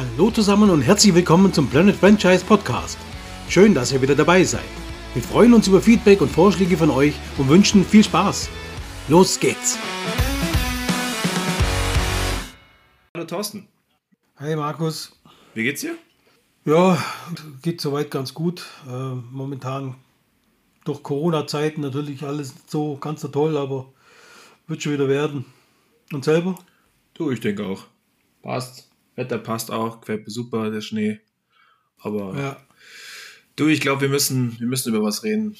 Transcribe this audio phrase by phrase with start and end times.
[0.00, 2.96] Hallo zusammen und herzlich willkommen zum Planet Franchise Podcast.
[3.50, 4.64] Schön, dass ihr wieder dabei seid.
[5.12, 8.48] Wir freuen uns über Feedback und Vorschläge von euch und wünschen viel Spaß.
[9.08, 9.76] Los geht's!
[13.14, 13.68] Hallo Thorsten,
[14.38, 15.20] Hey Markus.
[15.52, 15.96] wie geht's dir?
[16.64, 16.96] Ja,
[17.60, 18.64] geht soweit ganz gut.
[18.88, 18.92] Äh,
[19.30, 19.96] momentan
[20.86, 23.92] durch Corona-Zeiten natürlich alles so ganz so toll, aber
[24.66, 25.44] wird schon wieder werden.
[26.10, 26.58] Und selber?
[27.12, 27.82] Du, ich denke auch.
[28.40, 28.89] Passt.
[29.16, 31.20] Wetter passt auch, gefällt mir super, der Schnee.
[31.98, 32.66] Aber Ja.
[33.56, 35.56] du, ich glaube, wir müssen, wir müssen über was reden.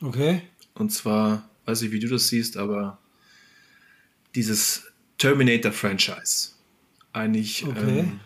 [0.00, 0.42] Okay.
[0.74, 2.98] Und zwar, weiß ich, wie du das siehst, aber
[4.34, 4.86] dieses
[5.18, 6.50] Terminator-Franchise.
[7.12, 8.00] Eigentlich Okay.
[8.00, 8.20] ähm,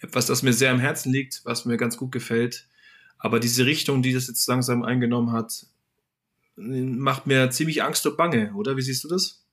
[0.00, 2.66] etwas, das mir sehr am Herzen liegt, was mir ganz gut gefällt.
[3.18, 5.66] Aber diese Richtung, die das jetzt langsam eingenommen hat,
[6.56, 8.76] macht mir ziemlich Angst und Bange, oder?
[8.76, 9.44] Wie siehst du das?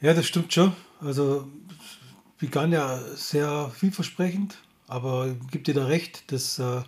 [0.00, 0.72] Ja, das stimmt schon.
[1.00, 1.50] Also
[2.38, 4.56] begann ja sehr vielversprechend,
[4.86, 6.82] aber gibt dir da recht, dass äh,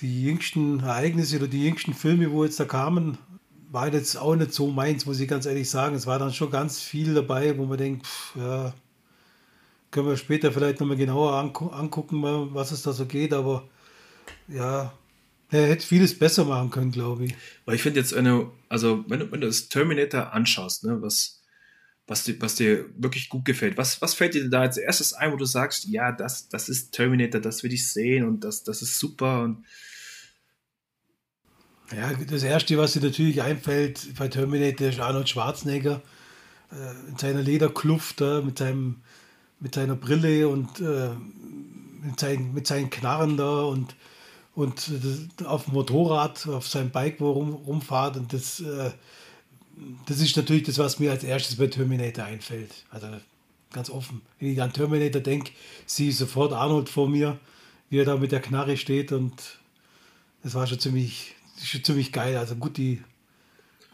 [0.00, 3.18] die jüngsten Ereignisse oder die jüngsten Filme, wo jetzt da kamen,
[3.70, 5.94] waren jetzt auch nicht so meins, muss ich ganz ehrlich sagen.
[5.94, 8.74] Es war dann schon ganz viel dabei, wo man denkt, pff, ja,
[9.90, 12.22] können wir später vielleicht nochmal genauer angu angucken,
[12.54, 13.68] was es da so geht, aber
[14.48, 14.92] ja,
[15.50, 17.34] er hätte vieles besser machen können, glaube ich.
[17.66, 21.41] Weil ich finde jetzt, du, also wenn wenn du das Terminator anschaust, ne, was,
[22.12, 25.32] was, dir, was dir wirklich gut gefällt, was, was fällt dir da als erstes ein,
[25.32, 28.82] wo du sagst, ja, das, das ist Terminator, das will ich sehen und das, das
[28.82, 29.64] ist super und
[31.96, 36.02] Ja, das Erste, was dir natürlich einfällt bei Terminator, ist Arnold Schwarzenegger
[36.70, 39.00] äh, in seiner Lederkluft da, mit, seinem,
[39.58, 41.10] mit seiner Brille und äh,
[42.02, 43.96] mit, seinen, mit seinen Knarren da und,
[44.54, 44.90] und
[45.38, 48.16] das, auf dem Motorrad, auf seinem Bike, wo er rum, rumfahrt.
[48.18, 48.90] Und das, äh,
[50.06, 52.84] das ist natürlich das, was mir als erstes bei Terminator einfällt.
[52.90, 53.08] Also
[53.72, 54.20] ganz offen.
[54.38, 55.52] Wenn ich an Terminator denke,
[55.86, 57.38] sehe ich sofort Arnold vor mir,
[57.88, 59.58] wie er da mit der Knarre steht und
[60.42, 62.36] das war schon ziemlich, schon ziemlich geil.
[62.36, 62.98] Also gute,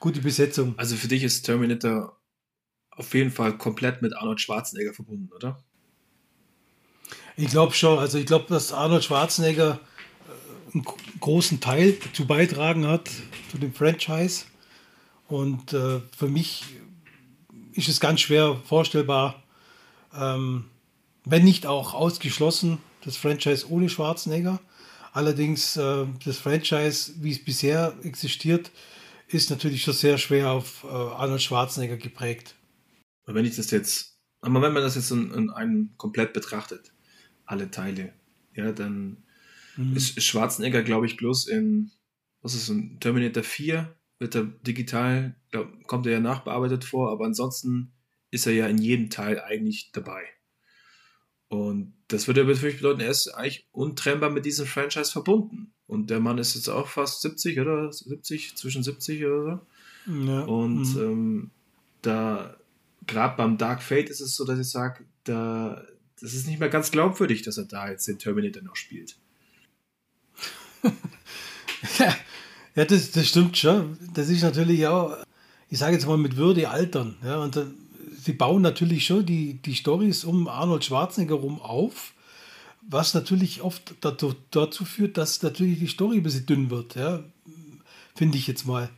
[0.00, 0.74] gute Besetzung.
[0.78, 2.16] also für dich ist Terminator
[2.90, 5.62] auf jeden Fall komplett mit Arnold Schwarzenegger verbunden, oder?
[7.36, 7.98] Ich glaube schon.
[7.98, 9.78] Also ich glaube, dass Arnold Schwarzenegger
[10.26, 13.08] äh, einen gro- großen Teil dazu beitragen hat,
[13.52, 14.46] zu dem Franchise.
[15.28, 16.64] Und äh, für mich
[17.74, 19.42] ist es ganz schwer vorstellbar,
[20.14, 20.64] ähm,
[21.24, 24.58] wenn nicht auch ausgeschlossen, das Franchise ohne Schwarzenegger.
[25.12, 28.70] Allerdings äh, das Franchise, wie es bisher existiert,
[29.28, 32.54] ist natürlich schon sehr schwer auf äh, Arnold Schwarzenegger geprägt.
[33.26, 36.92] Wenn ich das jetzt, aber wenn man das jetzt in, in einem komplett betrachtet,
[37.44, 38.14] alle Teile,
[38.54, 39.24] ja, dann
[39.94, 41.92] ist, ist Schwarzenegger, glaube ich, bloß in,
[42.40, 47.24] was ist in Terminator 4, wird er digital, glaub, kommt er ja nachbearbeitet vor, aber
[47.26, 47.92] ansonsten
[48.30, 50.22] ist er ja in jedem Teil eigentlich dabei.
[51.48, 55.72] Und das würde ja für mich bedeuten, er ist eigentlich untrennbar mit diesem Franchise verbunden.
[55.86, 57.90] Und der Mann ist jetzt auch fast 70, oder?
[57.90, 59.42] 70, zwischen 70 oder
[60.06, 60.12] so.
[60.12, 60.40] Ja.
[60.42, 61.00] Und Mhm.
[61.00, 61.50] ähm,
[62.02, 62.56] da,
[63.06, 65.82] gerade beim Dark Fate ist es so, dass ich sage, da,
[66.20, 69.16] das ist nicht mehr ganz glaubwürdig, dass er da jetzt den Terminator noch spielt.
[71.98, 72.16] Ja,
[72.84, 73.98] das, das stimmt schon.
[74.14, 75.16] Das ist natürlich auch,
[75.70, 77.16] ich sage jetzt mal, mit Würde altern.
[77.24, 77.74] Ja, und dann,
[78.22, 82.12] sie bauen natürlich schon die, die Stories um Arnold Schwarzenegger rum auf,
[82.82, 86.94] was natürlich oft dazu, dazu führt, dass natürlich die Story ein bisschen dünn wird.
[86.94, 87.22] Ja,
[88.14, 88.88] finde ich jetzt mal.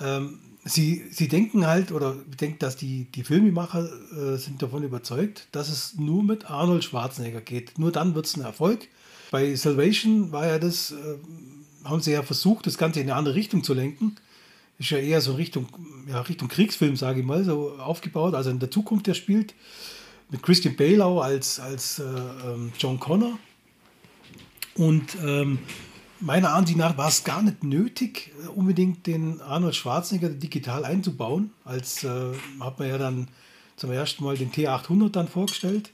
[0.00, 4.82] Ähm, sie, sie denken halt, oder ich denke, dass die, die Filmemacher äh, sind davon
[4.82, 7.78] überzeugt, dass es nur mit Arnold Schwarzenegger geht.
[7.78, 8.88] Nur dann wird es ein Erfolg.
[9.30, 11.16] Bei Salvation war ja das, äh,
[11.84, 14.16] haben sie ja versucht, das Ganze in eine andere Richtung zu lenken.
[14.78, 15.68] Ist ja eher so Richtung,
[16.08, 19.54] ja, Richtung Kriegsfilm, sage ich mal, so aufgebaut, also in der Zukunft der spielt.
[20.30, 23.38] Mit Christian Bale auch als, als äh, ähm, John Connor.
[24.74, 25.58] Und ähm,
[26.20, 31.50] meiner Ansicht nach war es gar nicht nötig, äh, unbedingt den Arnold Schwarzenegger digital einzubauen.
[31.64, 33.28] Als äh, hat man ja dann
[33.76, 35.90] zum ersten Mal den T800 dann vorgestellt.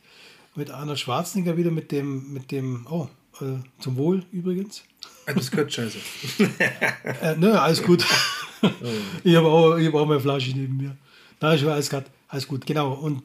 [0.54, 3.08] Mit Arnold Schwarzenegger wieder mit dem, mit dem, oh,
[3.40, 4.82] äh, zum Wohl übrigens.
[5.26, 5.98] Das gehört scheiße.
[7.22, 8.04] Äh, ne, alles gut.
[9.24, 10.96] ich habe auch, ich hab auch meine Flasche neben mir.
[11.40, 12.92] Da ist alles, grad, alles gut, genau.
[12.92, 13.22] Und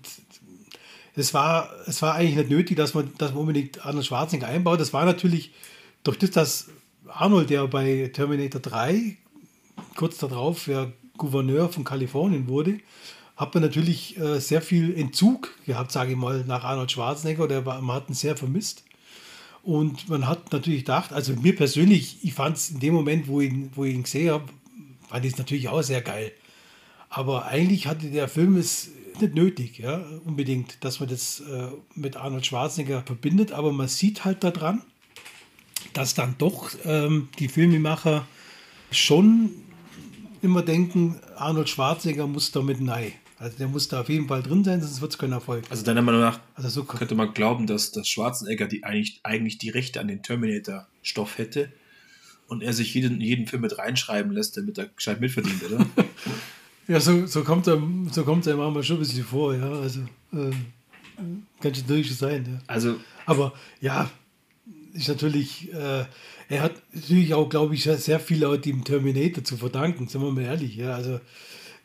[1.15, 4.79] es war, es war eigentlich nicht nötig, dass man, dass man unbedingt Arnold Schwarzenegger einbaut.
[4.79, 5.51] Das war natürlich
[6.03, 6.69] durch das, dass
[7.07, 9.17] Arnold, der bei Terminator 3
[9.95, 12.79] kurz darauf ja Gouverneur von Kalifornien wurde,
[13.35, 17.47] hat man natürlich äh, sehr viel Entzug gehabt, sage ich mal, nach Arnold Schwarzenegger.
[17.47, 18.83] Der war, man hat ihn sehr vermisst.
[19.63, 23.39] Und man hat natürlich gedacht, also mir persönlich, ich fand es in dem Moment, wo
[23.41, 24.45] ich, ihn- wo ich ihn gesehen habe,
[25.07, 26.31] fand ich es natürlich auch sehr geil.
[27.09, 28.89] Aber eigentlich hatte der Film es
[29.21, 34.25] nicht nötig, ja, unbedingt, dass man das äh, mit Arnold Schwarzenegger verbindet, aber man sieht
[34.25, 34.81] halt daran,
[35.93, 38.25] dass dann doch ähm, die Filmemacher
[38.91, 39.51] schon
[40.41, 43.13] immer denken, Arnold Schwarzenegger muss damit nein.
[43.43, 45.65] Also der muss da auf jeden Fall drin sein, sonst wird es kein Erfolg.
[45.69, 49.57] Also deiner Meinung nach also so könnte man glauben, dass, dass Schwarzenegger die eigentlich, eigentlich
[49.57, 51.69] die Rechte an den Terminator-Stoff hätte
[52.47, 55.85] und er sich jeden, jeden Film mit reinschreiben lässt, damit er gescheit mitverdient, oder?
[56.87, 59.69] ja, so, so kommt er so kommt er manchmal schon ein bisschen vor, ja.
[59.73, 59.99] Also
[60.31, 60.51] äh,
[61.59, 62.45] kann schon durchaus sein.
[62.49, 62.61] Ja.
[62.67, 62.95] Also,
[63.25, 63.51] Aber
[63.81, 64.09] ja,
[64.93, 66.05] ist natürlich, äh,
[66.47, 70.31] er hat natürlich auch, glaube ich, sehr viel auch dem Terminator zu verdanken, sind wir
[70.31, 70.77] mal ehrlich.
[70.77, 70.95] Ja.
[70.95, 71.19] Also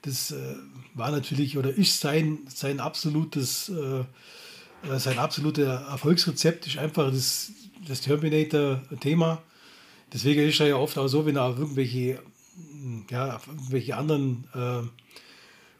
[0.02, 0.54] das äh,
[0.94, 4.00] war natürlich oder ist sein, sein absolutes, äh,
[4.88, 7.52] äh, sein absoluter Erfolgsrezept ist einfach das,
[7.86, 9.42] das Terminator-Thema.
[10.12, 12.22] Deswegen ist er ja oft auch so, wenn er auf irgendwelche,
[13.10, 14.88] ja, auf irgendwelche anderen äh,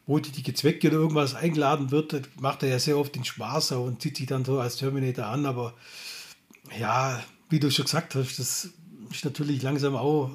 [0.09, 3.73] wo die, die Gezwecke oder irgendwas eingeladen wird, macht er ja sehr oft den Spaß
[3.73, 5.45] und zieht sich dann so als Terminator an.
[5.45, 5.75] Aber
[6.79, 8.69] ja, wie du schon gesagt hast, das
[9.11, 10.31] ist natürlich langsam auch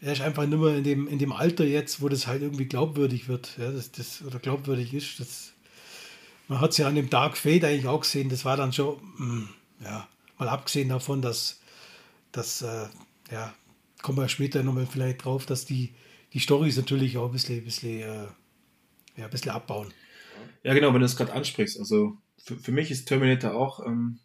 [0.00, 2.66] er ist einfach nicht mehr in dem, in dem Alter jetzt, wo das halt irgendwie
[2.66, 5.18] glaubwürdig wird, ja, das, das, oder glaubwürdig ist.
[5.18, 5.52] Das,
[6.46, 8.96] man hat es ja an dem Dark Fate eigentlich auch gesehen, das war dann schon,
[8.96, 9.48] mh, hm,
[9.80, 10.08] ja,
[10.38, 11.60] mal abgesehen davon, dass,
[12.32, 12.86] dass äh,
[13.30, 13.54] ja,
[14.02, 15.94] kommen wir später nochmal vielleicht drauf, dass die,
[16.32, 18.26] die Storys natürlich auch ein bisschen, ein bisschen, äh,
[19.16, 19.92] ja, ein bisschen abbauen.
[20.62, 21.78] Ja, genau, wenn du das gerade ansprichst.
[21.78, 24.20] Also für, für mich ist Terminator auch ähm,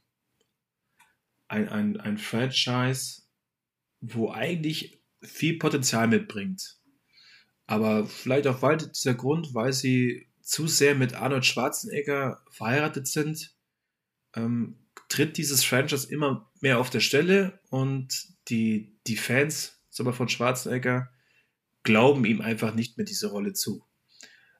[1.47, 3.23] ein, ein, ein Franchise,
[4.01, 6.77] wo eigentlich viel Potenzial mitbringt.
[7.65, 13.55] Aber vielleicht auch weiter dieser Grund, weil sie zu sehr mit Arnold Schwarzenegger verheiratet sind,
[14.35, 14.77] ähm,
[15.07, 21.09] tritt dieses Franchise immer mehr auf der Stelle und die, die Fans von Schwarzenegger
[21.83, 23.85] glauben ihm einfach nicht mehr diese Rolle zu.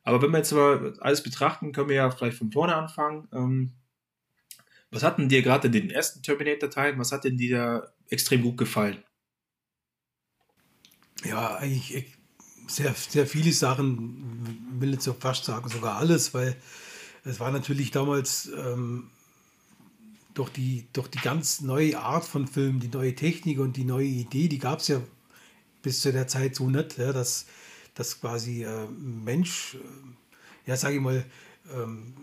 [0.04, 3.28] Aber wenn wir jetzt mal alles betrachten, können wir ja vielleicht von vorne anfangen.
[3.34, 3.74] Ähm,
[4.92, 8.44] was hat denn dir gerade in den ersten Terminator-Teilen, was hat denn dir da extrem
[8.44, 9.04] gut gefallen?
[11.26, 12.06] Ja, eigentlich
[12.68, 16.56] sehr, sehr viele Sachen, will jetzt fast sagen, sogar alles, weil
[17.26, 19.10] es war natürlich damals ähm,
[20.34, 24.08] durch, die, durch die ganz neue Art von Film, die neue Technik und die neue
[24.08, 25.02] Idee, die gab es ja
[25.82, 27.46] bis zu der Zeit so nicht, ja, dass,
[27.96, 31.26] dass quasi äh, Mensch, äh, ja, sage ich mal,
[31.74, 32.14] ähm,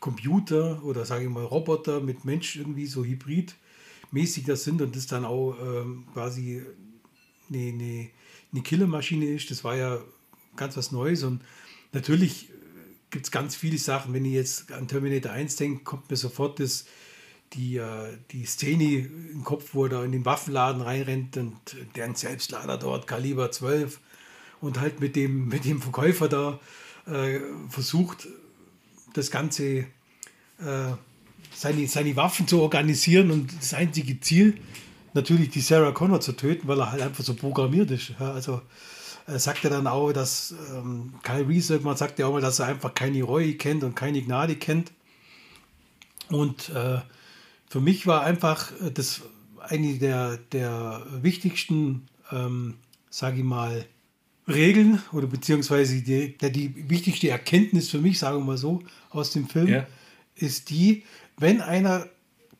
[0.00, 5.06] Computer oder sage ich mal Roboter mit Mensch irgendwie so hybridmäßig das sind und das
[5.06, 6.62] dann auch ähm, quasi
[7.50, 8.08] eine, eine,
[8.52, 9.50] eine Killermaschine ist.
[9.50, 10.00] Das war ja
[10.56, 11.42] ganz was Neues und
[11.92, 12.48] natürlich
[13.10, 14.12] gibt es ganz viele Sachen.
[14.12, 16.86] Wenn ich jetzt an Terminator 1 denke, kommt mir sofort das,
[17.54, 21.56] die, äh, die Szene im Kopf, wo er in den Waffenladen reinrennt und
[21.96, 24.00] deren Selbstlader dort, Kaliber 12
[24.60, 26.60] und halt mit dem, mit dem Verkäufer da
[27.06, 28.28] äh, versucht,
[29.14, 29.86] das Ganze,
[30.58, 30.92] äh,
[31.54, 34.58] seine, seine Waffen zu organisieren und das einzige Ziel
[35.18, 38.14] natürlich die Sarah Connor zu töten, weil er halt einfach so programmiert ist.
[38.18, 38.62] Ja, also
[39.26, 42.60] er sagt ja dann auch, dass ähm, Kyle Reese irgendwann sagt ja auch mal, dass
[42.60, 44.92] er einfach keine Reue kennt und keine Gnade kennt.
[46.30, 47.00] Und äh,
[47.68, 49.22] für mich war einfach äh, das
[49.60, 52.74] eine der, der wichtigsten, ähm,
[53.10, 53.84] sage ich mal,
[54.46, 59.46] Regeln oder beziehungsweise die, die wichtigste Erkenntnis für mich, sagen wir mal so, aus dem
[59.46, 59.86] Film, ja.
[60.36, 61.04] ist die,
[61.36, 62.06] wenn einer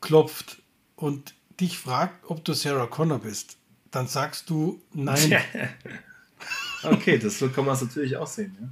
[0.01, 0.61] klopft
[0.95, 3.57] und dich fragt, ob du Sarah Connor bist,
[3.91, 5.37] dann sagst du nein.
[6.83, 8.55] okay, das so kann man es natürlich auch sehen.
[8.59, 8.69] Ja.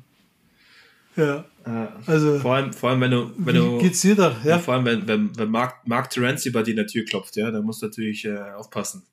[1.17, 1.45] Ja.
[1.65, 4.35] Äh, also, vor allem, vor allem, wenn du, wenn du, geht's dir da?
[4.43, 4.59] Ja?
[4.59, 7.49] vor allem, wenn, wenn, wenn Mark, Mark Terenzi bei dir in der Tür klopft, ja,
[7.49, 9.03] dann musst du natürlich äh, aufpassen.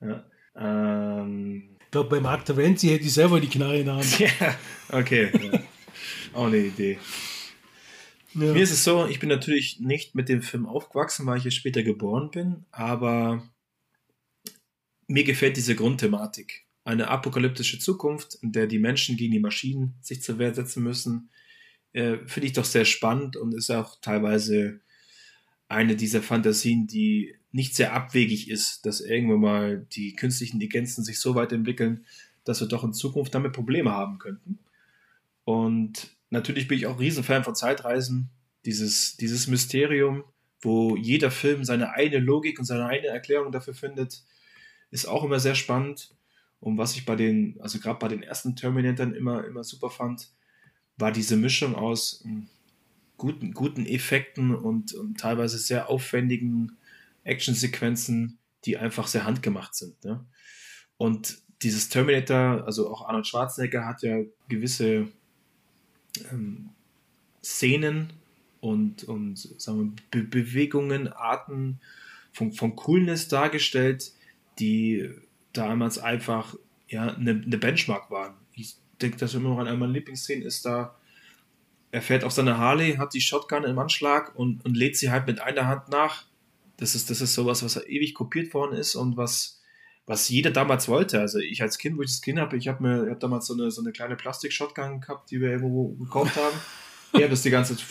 [0.00, 0.24] Ja.
[0.56, 4.18] Ähm, ich glaube, bei Mark Terenzi hätte ich selber die Knarre in der Hand.
[4.18, 4.28] ja,
[4.90, 5.30] okay.
[5.52, 5.60] Ja.
[6.34, 6.98] auch eine Idee.
[8.34, 8.52] Ja.
[8.52, 11.50] Mir ist es so, ich bin natürlich nicht mit dem Film aufgewachsen, weil ich ja
[11.50, 13.42] später geboren bin, aber
[15.08, 16.66] mir gefällt diese Grundthematik.
[16.84, 21.30] Eine apokalyptische Zukunft, in der die Menschen gegen die Maschinen sich zur Wehr setzen müssen,
[21.92, 24.80] äh, finde ich doch sehr spannend und ist auch teilweise
[25.68, 31.18] eine dieser Fantasien, die nicht sehr abwegig ist, dass irgendwann mal die künstlichen Intelligenzen sich
[31.18, 32.04] so weit entwickeln,
[32.44, 34.60] dass wir doch in Zukunft damit Probleme haben könnten.
[35.44, 38.30] Und natürlich bin ich auch ein Riesenfan von Zeitreisen.
[38.64, 40.24] Dieses, dieses Mysterium,
[40.60, 44.22] wo jeder Film seine eigene Logik und seine eigene Erklärung dafür findet,
[44.90, 46.14] ist auch immer sehr spannend.
[46.60, 50.30] Und was ich bei den, also gerade bei den ersten Terminatoren immer, immer super fand,
[50.96, 52.48] war diese Mischung aus hm,
[53.16, 56.76] guten, guten Effekten und, und teilweise sehr aufwendigen
[57.24, 60.04] Actionsequenzen, die einfach sehr handgemacht sind.
[60.04, 60.24] Ne?
[60.98, 64.18] Und dieses Terminator, also auch Arnold Schwarzenegger hat ja
[64.48, 65.08] gewisse
[66.30, 66.70] ähm,
[67.42, 68.12] Szenen
[68.60, 71.80] und, und sagen wir, Be Bewegungen, Arten
[72.32, 74.12] von, von Coolness dargestellt,
[74.58, 75.10] die
[75.52, 76.54] damals einfach
[76.88, 78.34] ja, eine, eine Benchmark waren.
[78.54, 80.94] Ich denke, dass immer noch an meiner Lieblingsszenen ist da,
[81.92, 85.26] er fährt auf seine Harley, hat die Shotgun im Anschlag und, und lädt sie halt
[85.26, 86.26] mit einer Hand nach.
[86.76, 89.59] Das ist, das ist sowas, was ewig kopiert worden ist und was,
[90.10, 91.20] was jeder damals wollte.
[91.20, 93.46] Also ich als Kind, wo ich das Kind habe, ich habe mir ich hab damals
[93.46, 96.56] so eine, so eine kleine Plastik-Shotgun gehabt, die wir irgendwo gekauft haben.
[97.12, 97.86] ich habe das die ganze Zeit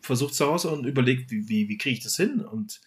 [0.00, 2.40] versucht zu Hause und überlegt, wie, wie, wie kriege ich das hin?
[2.40, 2.80] Und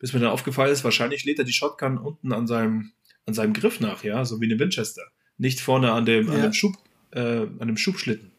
[0.00, 2.90] bis mir dann aufgefallen ist, wahrscheinlich lädt er die Shotgun unten an seinem,
[3.24, 5.02] an seinem Griff nach, ja, so wie eine Winchester.
[5.38, 6.34] Nicht vorne an dem, ja.
[6.34, 6.74] an dem Schub,
[7.12, 7.20] äh,
[7.60, 8.32] an dem Schubschlitten.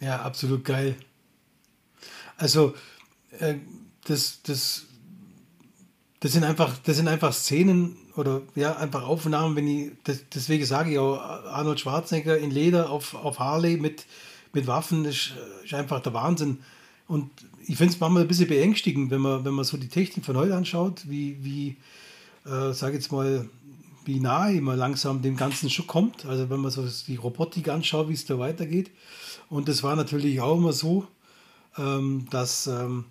[0.00, 0.96] Ja, absolut geil.
[2.36, 2.74] Also,
[3.38, 3.54] äh,
[4.04, 4.84] das, das,
[6.20, 10.64] das sind einfach, das sind einfach Szenen oder ja, einfach Aufnahmen, wenn ich, das, deswegen
[10.64, 14.06] sage ich auch, Arnold Schwarzenegger in Leder auf, auf Harley mit,
[14.52, 15.32] mit Waffen ist,
[15.64, 16.58] ist einfach der Wahnsinn.
[17.06, 17.30] Und
[17.66, 20.36] ich finde es manchmal ein bisschen beängstigend, wenn man, wenn man so die Technik von
[20.36, 21.76] heute anschaut, wie, wie
[22.50, 23.48] äh, sage jetzt mal,
[24.04, 26.26] wie nahe man langsam dem Ganzen schon kommt.
[26.26, 28.90] Also wenn man so die Robotik anschaut, wie es da weitergeht.
[29.48, 31.06] Und das war natürlich auch immer so,
[31.76, 33.04] ähm, dass ähm,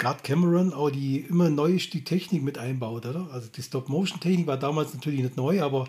[0.00, 3.28] gerade Cameron auch die immer neu die Technik mit einbaut, oder?
[3.32, 5.88] Also die Stop-Motion-Technik war damals natürlich nicht neu, aber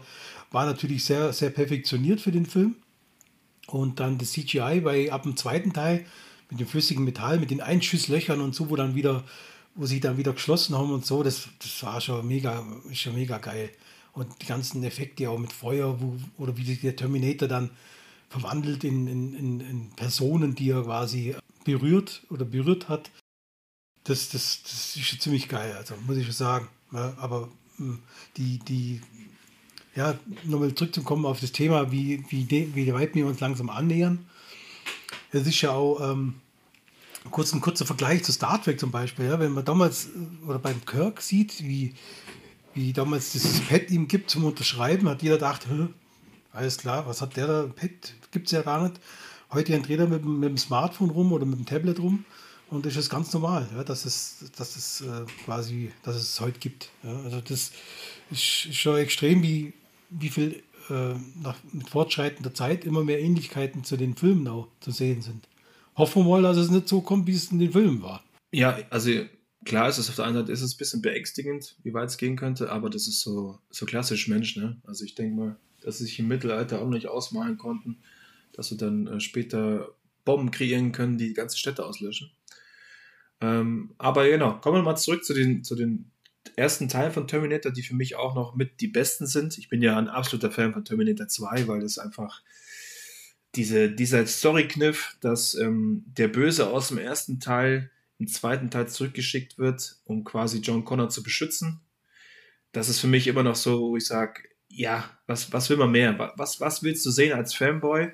[0.51, 2.75] war natürlich sehr, sehr perfektioniert für den Film.
[3.67, 6.05] Und dann das CGI bei ab dem zweiten Teil
[6.49, 9.23] mit dem flüssigen Metall, mit den Einschusslöchern und so, wo dann wieder,
[9.75, 13.37] wo sie dann wieder geschlossen haben und so, das, das war schon mega, schon mega
[13.37, 13.69] geil.
[14.11, 17.69] Und die ganzen Effekte auch mit Feuer, wo, oder wie sich der Terminator dann
[18.29, 23.09] verwandelt in, in, in, in Personen, die er quasi berührt oder berührt hat.
[24.03, 26.67] Das, das, das ist schon ziemlich geil, also muss ich schon sagen.
[26.91, 27.99] Ja, aber hm,
[28.37, 29.01] die, die,
[29.95, 34.25] ja, nochmal zurückzukommen auf das Thema, wie, wie, wie weit wir uns langsam annähern.
[35.31, 36.35] Es ist ja auch ähm,
[37.29, 39.25] kurz ein kurzer Vergleich zu Star Trek zum Beispiel.
[39.25, 40.09] Ja, wenn man damals
[40.47, 41.93] oder beim Kirk sieht, wie,
[42.73, 45.67] wie damals dieses Pad ihm gibt zum Unterschreiben, hat jeder gedacht,
[46.53, 47.63] alles klar, was hat der da?
[47.67, 48.99] Pad gibt es ja gar nicht.
[49.51, 52.25] Heute dreht er mit, mit dem Smartphone rum oder mit dem Tablet rum
[52.71, 56.57] und das ist ganz normal, ja, dass es, dass es äh, quasi, dass es heute
[56.57, 56.89] gibt.
[57.03, 57.21] Ja.
[57.23, 57.71] Also das
[58.31, 59.73] ist schon extrem, wie,
[60.09, 64.91] wie viel äh, nach, mit fortschreitender Zeit immer mehr Ähnlichkeiten zu den Filmen auch zu
[64.91, 65.47] sehen sind.
[65.97, 68.23] Hoffen wir mal, dass es nicht so kommt, wie es in den Filmen war.
[68.53, 69.11] Ja, also
[69.65, 72.17] klar ist es auf der einen Seite ist es ein bisschen beängstigend, wie weit es
[72.17, 74.81] gehen könnte, aber das ist so, so klassisch Mensch, ne?
[74.85, 77.97] Also ich denke mal, dass sie sich im Mittelalter auch nicht ausmalen konnten,
[78.53, 79.89] dass sie dann äh, später
[80.23, 82.31] Bomben kreieren können, die, die ganze Städte auslöschen.
[83.41, 86.11] Ähm, aber genau, kommen wir mal zurück zu den, zu den
[86.55, 89.57] ersten Teilen von Terminator, die für mich auch noch mit die besten sind.
[89.57, 92.41] Ich bin ja ein absoluter Fan von Terminator 2, weil das einfach
[93.55, 99.57] diese, dieser Story-Kniff, dass ähm, der Böse aus dem ersten Teil im zweiten Teil zurückgeschickt
[99.57, 101.81] wird, um quasi John Connor zu beschützen.
[102.71, 105.91] Das ist für mich immer noch so, wo ich sage, ja, was, was will man
[105.91, 106.33] mehr?
[106.37, 108.11] Was, was willst du sehen als Fanboy,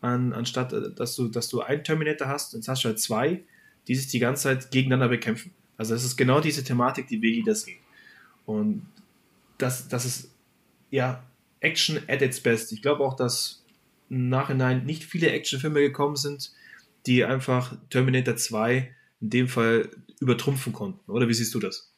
[0.00, 3.44] an, anstatt äh, dass du, dass du einen Terminator hast, jetzt hast du halt zwei,
[3.88, 5.52] die sich die ganze Zeit gegeneinander bekämpfen.
[5.76, 7.78] Also es ist genau diese Thematik, die Wegi das geht.
[8.46, 8.86] Und
[9.58, 10.30] das, das ist
[10.90, 11.22] ja
[11.60, 12.72] Action at its best.
[12.72, 13.62] Ich glaube auch, dass
[14.08, 16.52] im Nachhinein nicht viele Actionfilme gekommen sind,
[17.06, 21.10] die einfach Terminator 2 in dem Fall übertrumpfen konnten.
[21.10, 21.92] Oder wie siehst du das?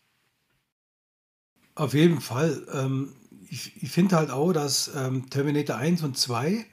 [1.74, 2.66] Auf jeden Fall.
[2.72, 3.14] Ähm,
[3.48, 6.66] ich, ich finde halt auch, dass ähm, Terminator 1 und 2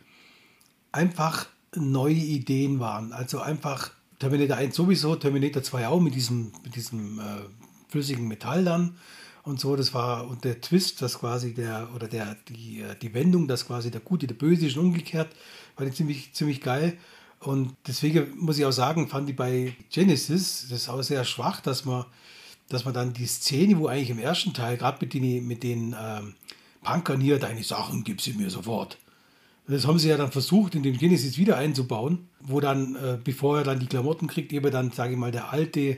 [0.92, 3.14] einfach neue Ideen waren.
[3.14, 7.24] Also einfach Terminator 1 sowieso, Terminator 2 auch mit diesem, mit diesem äh,
[7.88, 8.98] flüssigen Metall dann
[9.44, 9.76] und so.
[9.76, 13.66] Das war und der Twist, das quasi der, oder der, die, äh, die Wendung, dass
[13.66, 15.30] quasi der Gute, der Böse ist und umgekehrt,
[15.78, 16.98] war die ziemlich, ziemlich geil.
[17.40, 21.86] Und deswegen muss ich auch sagen, fand ich bei Genesis das auch sehr schwach, dass
[21.86, 22.06] man,
[22.68, 25.96] dass man dann die Szene, wo eigentlich im ersten Teil, gerade mit den, mit den
[25.98, 26.36] ähm,
[26.84, 28.98] Punkern hier, deine Sachen gib sie mir sofort.
[29.70, 33.60] Das haben sie ja dann versucht, in den Genesis wieder einzubauen, wo dann, äh, bevor
[33.60, 35.98] er dann die Klamotten kriegt, eben dann, sage ich mal, der alte,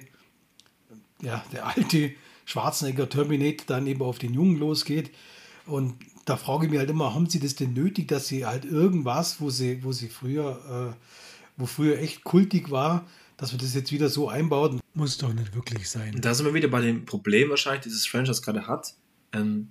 [1.22, 2.12] ja, der alte
[2.44, 5.12] Schwarzenegger Terminator dann eben auf den Jungen losgeht.
[5.66, 8.66] Und da frage ich mich halt immer, haben sie das denn nötig, dass sie halt
[8.66, 11.06] irgendwas, wo sie, wo sie früher, äh,
[11.56, 14.82] wo früher echt kultig war, dass wir das jetzt wieder so einbauen?
[14.94, 16.20] Muss doch nicht wirklich sein.
[16.20, 18.96] Da sind wir wieder bei dem Problem wahrscheinlich, dieses Franchise gerade hat.
[19.32, 19.70] Ähm,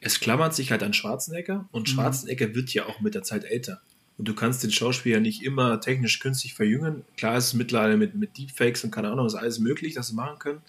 [0.00, 1.92] es klammert sich halt an Schwarzenegger und mhm.
[1.92, 3.80] Schwarzenegger wird ja auch mit der Zeit älter.
[4.16, 7.04] Und du kannst den Schauspieler nicht immer technisch künstlich verjüngen.
[7.16, 10.14] Klar ist es mittlerweile mit, mit Deepfakes und keine Ahnung, ist alles möglich, dass sie
[10.14, 10.62] machen können.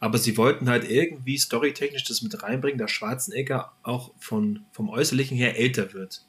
[0.00, 5.36] Aber sie wollten halt irgendwie storytechnisch das mit reinbringen, dass Schwarzenegger auch von, vom Äußerlichen
[5.36, 6.24] her älter wird.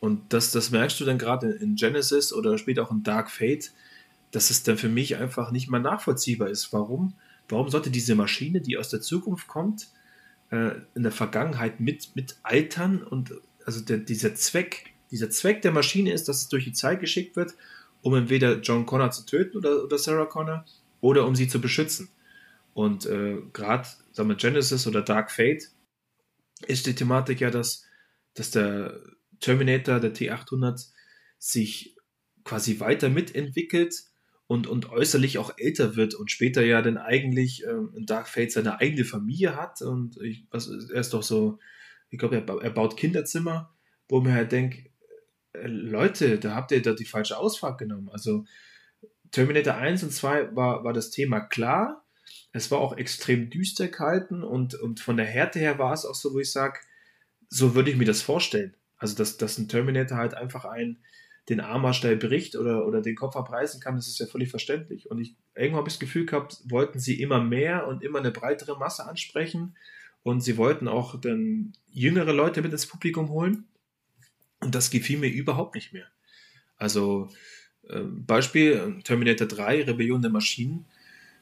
[0.00, 3.72] Und das, das merkst du dann gerade in Genesis oder später auch in Dark Fate,
[4.32, 6.74] dass es dann für mich einfach nicht mal nachvollziehbar ist.
[6.74, 7.14] Warum?
[7.48, 9.88] Warum sollte diese Maschine, die aus der Zukunft kommt,
[10.50, 15.72] äh, in der Vergangenheit mit, mit altern und also der, dieser Zweck, dieser Zweck der
[15.72, 17.54] Maschine ist, dass es durch die Zeit geschickt wird,
[18.02, 20.64] um entweder John Connor zu töten oder, oder Sarah Connor
[21.00, 22.08] oder um sie zu beschützen.
[22.74, 25.70] Und äh, gerade, sagen wir, Genesis oder Dark Fate
[26.66, 27.84] ist die Thematik ja, dass,
[28.34, 29.00] dass der
[29.40, 30.88] Terminator, der T800,
[31.38, 31.96] sich
[32.44, 34.09] quasi weiter mitentwickelt
[34.50, 38.80] und, und äußerlich auch älter wird und später ja dann eigentlich ähm, Dark Fate seine
[38.80, 39.80] eigene Familie hat.
[39.80, 41.60] Und ich, was, er ist doch so,
[42.08, 43.72] ich glaube, er, er, baut Kinderzimmer,
[44.08, 44.90] wo man halt denkt,
[45.52, 48.08] äh, Leute, da habt ihr da die falsche Ausfahrt genommen.
[48.08, 48.44] Also
[49.30, 52.04] Terminator 1 und 2 war, war das Thema klar.
[52.50, 56.16] Es war auch extrem düster gehalten und, und von der Härte her war es auch
[56.16, 56.80] so, wo ich sage,
[57.48, 58.74] so würde ich mir das vorstellen.
[58.96, 60.98] Also, dass, dass ein Terminator halt einfach ein,
[61.48, 65.10] den Arm schnell bricht oder, oder den Kopf abreißen kann, das ist ja völlig verständlich.
[65.10, 68.30] Und ich irgendwann habe ich das Gefühl gehabt, wollten sie immer mehr und immer eine
[68.30, 69.76] breitere Masse ansprechen.
[70.22, 73.64] Und sie wollten auch dann jüngere Leute mit ins Publikum holen.
[74.60, 76.06] Und das gefiel mir überhaupt nicht mehr.
[76.76, 77.30] Also,
[77.88, 80.84] äh, Beispiel Terminator 3, Rebellion der Maschinen,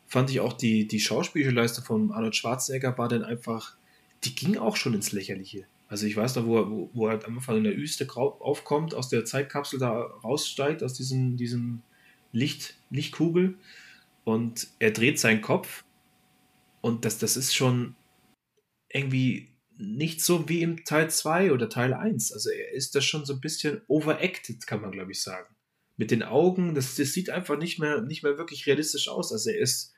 [0.07, 3.77] fand ich auch die, die Schauspielleistung von Arnold Schwarzenegger war dann einfach,
[4.25, 5.67] die ging auch schon ins Lächerliche.
[5.89, 9.09] Also ich weiß noch, wo er, wo, er am Anfang in der Wüste aufkommt, aus
[9.09, 11.83] der Zeitkapsel da raussteigt, aus diesem, diesem
[12.31, 13.57] Licht, Lichtkugel
[14.25, 15.85] und er dreht seinen Kopf
[16.83, 17.97] und das, das ist schon
[18.91, 22.33] irgendwie nicht so wie im Teil 2 oder Teil 1.
[22.33, 25.55] Also er ist da schon so ein bisschen overacted, kann man glaube ich sagen.
[25.97, 29.33] Mit den Augen, das, das sieht einfach nicht mehr, nicht mehr wirklich realistisch aus.
[29.33, 29.95] Also er ist,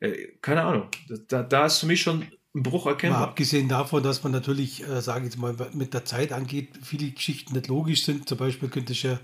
[0.00, 0.90] äh, keine Ahnung,
[1.28, 3.20] da, da ist für mich schon ein Bruch erkennbar.
[3.20, 6.70] Mal abgesehen davon, dass man natürlich, äh, sage ich jetzt mal, mit der Zeit angeht,
[6.82, 8.28] viele Geschichten nicht logisch sind.
[8.28, 9.18] Zum Beispiel könnte ich ja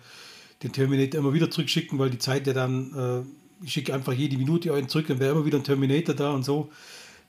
[0.63, 4.37] den Terminator immer wieder zurückschicken, weil die Zeit ja dann, äh, ich schicke einfach jede
[4.37, 6.71] Minute einen zurück, dann wäre immer wieder ein Terminator da und so.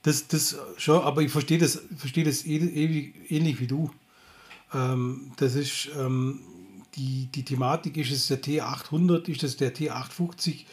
[0.04, 3.90] Das, das schon, aber ich verstehe das, verstehe das ähnlich, ähnlich wie du.
[4.74, 6.42] Ähm, das ist ähm,
[6.96, 10.66] die, die Thematik, ist es der T800, ist es der T850,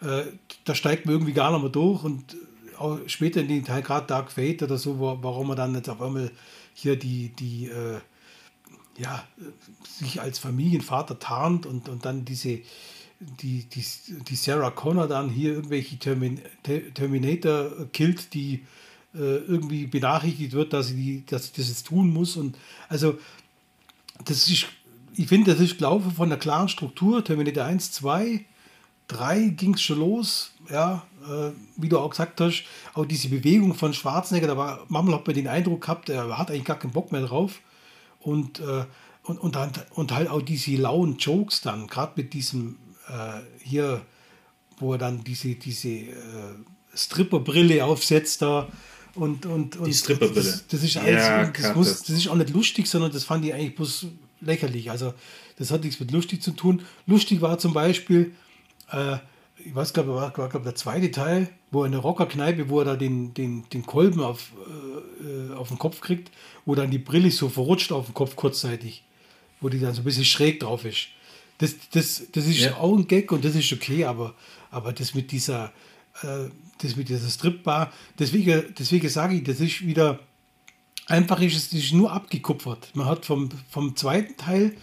[0.00, 0.24] äh,
[0.64, 2.36] da steigt man irgendwie gar nicht mehr durch und
[2.78, 5.88] auch später in den Teil, gerade Dark Fate oder so, wo, warum er dann jetzt
[5.88, 6.30] auf einmal
[6.74, 7.98] hier die, die äh,
[8.98, 9.24] ja,
[9.84, 12.60] sich als Familienvater tarnt und, und dann diese,
[13.20, 13.84] die, die,
[14.28, 16.40] die Sarah Connor dann hier irgendwelche Termin,
[16.94, 18.64] Terminator killt, die
[19.14, 22.36] äh, irgendwie benachrichtigt wird, dass sie, die, dass sie das jetzt tun muss.
[22.36, 22.56] Und
[22.88, 23.18] also,
[24.24, 24.66] das ist,
[25.14, 27.24] ich finde, das ist gelaufen von der klaren Struktur.
[27.24, 28.44] Terminator 1, 2,
[29.08, 30.52] 3 ging es schon los.
[30.70, 35.16] Ja, äh, wie du auch gesagt hast, auch diese Bewegung von Schwarzenegger, da war, manchmal
[35.16, 37.60] hat man den Eindruck gehabt, er hat eigentlich gar keinen Bock mehr drauf.
[38.20, 38.84] Und, äh,
[39.22, 42.76] und, und, dann, und halt auch diese lauen Jokes dann, gerade mit diesem
[43.08, 44.02] äh, hier,
[44.78, 46.14] wo er dann diese, diese äh,
[46.94, 48.68] Stripperbrille aufsetzt da.
[49.14, 50.44] Und, und, und die Stripperbrille.
[50.44, 53.44] Das, das, ist alles, ja, das, muss, das ist auch nicht lustig, sondern das fand
[53.44, 54.06] ich eigentlich bloß
[54.40, 54.90] lächerlich.
[54.90, 55.14] Also
[55.56, 56.82] das hat nichts mit lustig zu tun.
[57.06, 58.34] Lustig war zum Beispiel,
[58.90, 59.18] äh,
[59.64, 62.80] ich weiß, glaube war, war glaub, der zweite Teil, wo er in der Rockerkneipe, wo
[62.80, 64.52] er da den, den, den Kolben auf,
[65.22, 66.30] äh, auf den Kopf kriegt,
[66.64, 69.04] wo dann die Brille so verrutscht auf dem Kopf kurzzeitig,
[69.60, 71.08] wo die dann so ein bisschen schräg drauf ist.
[71.58, 72.76] Das, das, das ist ja.
[72.76, 74.34] auch ein Gag und das ist okay, aber,
[74.70, 75.72] aber das mit dieser,
[76.22, 76.48] äh,
[76.80, 80.20] das mit dieser Stripbar, deswegen, deswegen sage ich, das ist wieder,
[81.06, 82.90] einfach ist es ist nur abgekupfert.
[82.94, 84.76] Man hat vom, vom zweiten Teil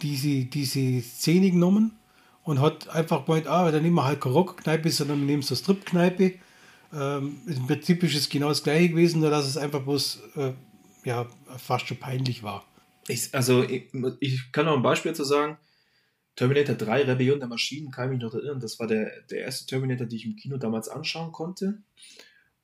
[0.00, 1.92] diese, diese Szene genommen
[2.44, 6.34] und hat einfach gemeint, ah, dann nehmen wir halt keine Rockkneipe, sondern nehmen so Stripkneipe.
[6.92, 10.52] Ähm, Im Prinzip ist es genau das gleiche gewesen, nur dass es einfach bloß äh,
[11.04, 11.26] ja,
[11.56, 12.64] fast schon peinlich war.
[13.08, 15.58] Ich, also ich, ich, kann noch ein Beispiel dazu sagen.
[16.36, 18.60] Terminator 3, Rebellion der Maschinen, kann ich mich noch erinnern.
[18.60, 21.82] Das war der, der erste Terminator, den ich im Kino damals anschauen konnte.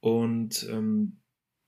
[0.00, 1.20] Und ähm,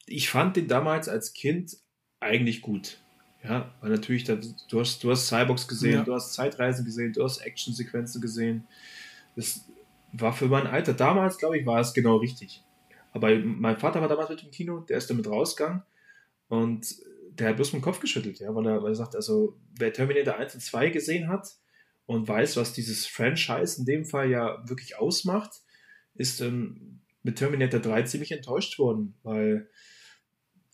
[0.06, 1.76] ich fand den damals als Kind
[2.18, 2.98] eigentlich gut.
[3.44, 4.36] Ja, weil natürlich, da,
[4.68, 6.04] du, hast, du hast Cyborgs gesehen, ja.
[6.04, 8.64] du hast Zeitreisen gesehen, du hast Actionsequenzen gesehen.
[9.34, 9.68] Das
[10.12, 12.62] war für mein Alter damals, glaube ich, war es genau richtig.
[13.12, 15.82] Aber mein Vater war damals mit im Kino, der ist damit rausgegangen
[16.48, 16.94] und
[17.30, 19.92] der hat bloß mit dem Kopf geschüttelt, ja, weil er, weil er sagt, also wer
[19.92, 21.48] Terminator 1 und 2 gesehen hat
[22.06, 25.62] und weiß, was dieses Franchise in dem Fall ja wirklich ausmacht,
[26.14, 29.68] ist ähm, mit Terminator 3 ziemlich enttäuscht worden, weil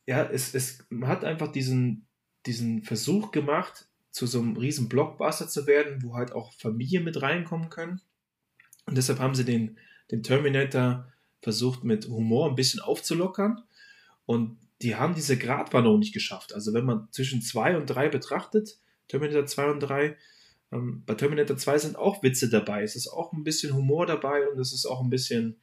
[0.07, 2.08] ja, es, es hat einfach diesen,
[2.49, 7.23] diesen Versuch gemacht, zu so einem riesen Blockbuster zu werden, wo halt auch Familien mit
[7.23, 8.01] reinkommen können.
[8.87, 9.79] Und deshalb haben sie den,
[10.11, 11.07] den Terminator
[11.41, 13.63] versucht mit Humor ein bisschen aufzulockern.
[14.27, 16.55] Und die haben diese Gratwanderung nicht geschafft.
[16.55, 20.17] Also wenn man zwischen zwei und drei betrachtet, Terminator 2 und 3.
[20.71, 22.83] Ähm, bei Terminator 2 sind auch Witze dabei.
[22.83, 25.57] Es ist auch ein bisschen Humor dabei und es ist auch ein bisschen,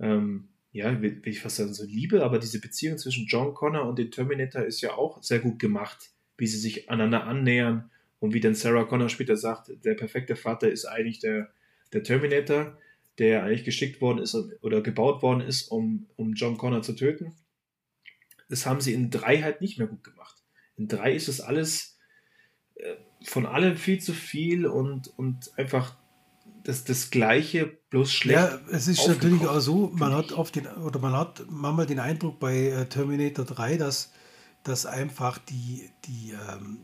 [0.00, 3.86] ähm, ja, will, will ich fast sagen, so Liebe, aber diese Beziehung zwischen John Connor
[3.86, 8.34] und dem Terminator ist ja auch sehr gut gemacht, wie sie sich aneinander annähern und
[8.34, 11.50] wie dann Sarah Connor später sagt, der perfekte Vater ist eigentlich der,
[11.92, 12.78] der Terminator,
[13.18, 17.34] der eigentlich geschickt worden ist oder gebaut worden ist, um, um John Connor zu töten.
[18.48, 20.42] Das haben sie in drei halt nicht mehr gut gemacht.
[20.76, 21.98] In drei ist es alles
[22.74, 22.94] äh,
[23.24, 25.96] von allem viel zu viel und, und einfach
[26.64, 28.38] das, das Gleiche, bloß schlecht.
[28.38, 32.00] Ja, es ist natürlich auch so, man hat oft den, oder man hat manchmal den
[32.00, 34.12] Eindruck bei äh, Terminator 3, dass,
[34.68, 36.78] dass einfach die, die ähm,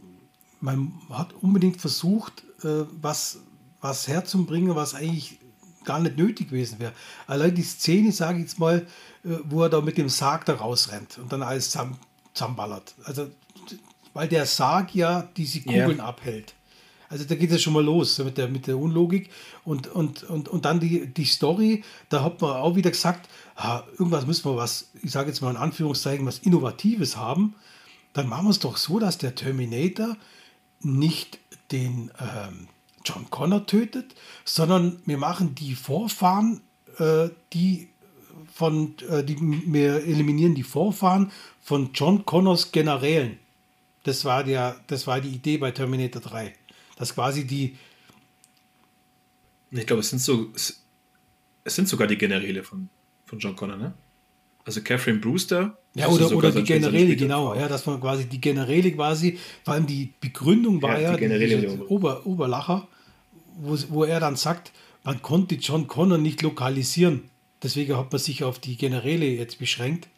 [0.60, 3.40] man hat unbedingt versucht, äh, was,
[3.80, 5.38] was herzubringen, was eigentlich
[5.84, 6.92] gar nicht nötig gewesen wäre.
[7.26, 8.86] Allein die Szene, sage ich jetzt mal,
[9.24, 11.76] äh, wo er da mit dem Sarg da rausrennt und dann alles
[12.32, 12.94] zusammenballert.
[13.04, 13.28] Also,
[14.14, 16.06] weil der Sarg ja diese Kugeln yeah.
[16.06, 16.54] abhält.
[17.08, 19.28] Also da geht es schon mal los mit der, mit der Unlogik.
[19.64, 23.82] Und, und, und, und dann die, die Story, da hat man auch wieder gesagt, ah,
[23.98, 27.54] irgendwas müssen wir was, ich sage jetzt mal in Anführungszeichen, was Innovatives haben.
[28.12, 30.16] Dann machen wir es doch so, dass der Terminator
[30.80, 31.38] nicht
[31.70, 32.68] den ähm,
[33.04, 36.60] John Connor tötet, sondern wir machen die Vorfahren,
[36.98, 37.88] äh, die
[38.52, 43.38] von, äh, die, wir eliminieren die Vorfahren von John Connors Generälen.
[44.04, 46.54] Das war, der, das war die Idee bei Terminator 3.
[46.96, 47.76] Das quasi die.
[49.70, 50.52] Ich glaube, es sind so.
[51.64, 52.88] Es sind sogar die Generäle von,
[53.24, 53.94] von John Connor, ne?
[54.64, 55.78] Also Catherine Brewster.
[55.94, 57.54] Ja, oder, oder die Generäle, genau.
[57.54, 61.56] Ja, dass man quasi die Generäle quasi, vor allem die Begründung war ja, ja die
[61.60, 62.88] die Ober, Oberlacher,
[63.60, 64.72] wo, wo er dann sagt,
[65.04, 67.24] man konnte John Connor nicht lokalisieren.
[67.62, 70.08] Deswegen hat man sich auf die Generäle jetzt beschränkt.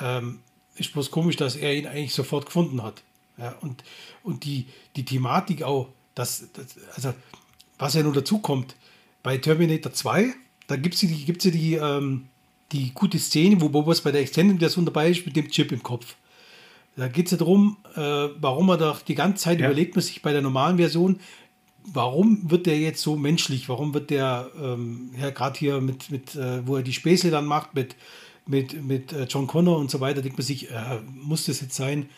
[0.00, 0.40] Ähm,
[0.76, 3.02] ist bloß komisch, dass er ihn eigentlich sofort gefunden hat.
[3.38, 3.84] Ja, und,
[4.22, 7.14] und die, die Thematik auch, dass, dass also
[7.78, 8.76] was ja nun dazu kommt,
[9.22, 10.34] bei Terminator 2,
[10.66, 12.28] da gibt es die, gibt's ja die, ähm,
[12.72, 16.16] die gute Szene, wo Bobos bei der Extended-Version dabei ist mit dem Chip im Kopf.
[16.96, 18.00] Da geht es ja darum, äh,
[18.40, 19.66] warum er doch die ganze Zeit ja.
[19.66, 21.18] überlegt man sich bei der normalen Version,
[21.84, 23.68] warum wird der jetzt so menschlich?
[23.68, 27.46] Warum wird der, ähm, ja, gerade hier mit, mit äh, wo er die Späße dann
[27.46, 27.96] macht mit,
[28.46, 31.74] mit, mit äh, John Connor und so weiter, denkt man sich, äh, muss das jetzt
[31.74, 32.08] sein?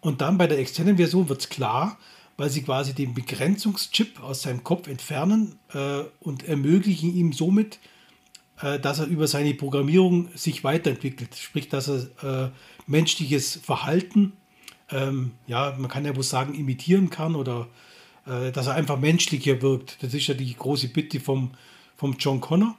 [0.00, 1.98] Und dann bei der Extended-Version wird es klar,
[2.36, 7.78] weil sie quasi den Begrenzungschip aus seinem Kopf entfernen äh, und ermöglichen ihm somit,
[8.60, 11.34] dass er über seine Programmierung sich weiterentwickelt.
[11.34, 12.50] Sprich, dass er äh,
[12.86, 14.32] menschliches Verhalten,
[14.90, 17.68] ähm, ja, man kann ja wohl sagen, imitieren kann oder
[18.26, 20.02] äh, dass er einfach menschlicher wirkt.
[20.02, 21.52] Das ist ja die große Bitte vom,
[21.96, 22.76] vom John Connor.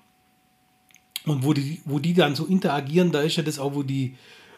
[1.26, 4.16] Und wo die, wo die dann so interagieren, da ist ja das auch, wo die,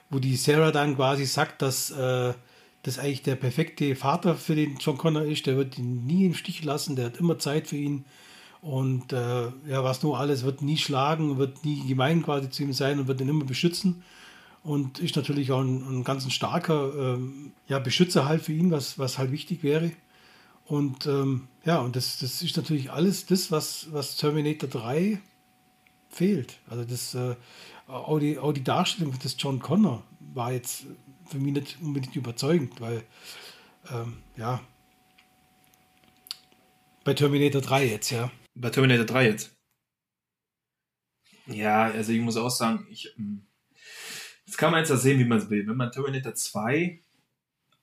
[0.10, 2.34] wo die Sarah dann quasi sagt, dass äh,
[2.84, 5.48] das eigentlich der perfekte Vater für den John Connor ist.
[5.48, 8.06] Der wird ihn nie im Stich lassen, der hat immer Zeit für ihn.
[8.62, 12.74] Und äh, ja, was nur alles, wird nie schlagen, wird nie gemein quasi zu ihm
[12.74, 14.04] sein und wird ihn immer beschützen.
[14.64, 19.00] Und ist natürlich auch ein, ein ganz starker ähm, ja, Beschützer halt für ihn, was,
[19.00, 19.92] was halt wichtig wäre.
[20.66, 25.20] Und ähm, ja, und das, das ist natürlich alles das, was, was Terminator 3
[26.10, 26.60] fehlt.
[26.70, 27.36] Also das, äh,
[27.88, 30.86] auch, die, auch die Darstellung des John Connor war jetzt
[31.26, 33.04] für mich nicht unbedingt überzeugend, weil
[33.92, 34.60] ähm, ja,
[37.04, 38.30] bei Terminator 3 jetzt, ja.
[38.60, 39.56] Bei Terminator 3 jetzt.
[41.48, 43.46] Ja, also ich muss auch sagen, ich, hm,
[44.46, 45.66] das kann man jetzt ja sehen, wie man es will.
[45.66, 47.02] Wenn man Terminator 2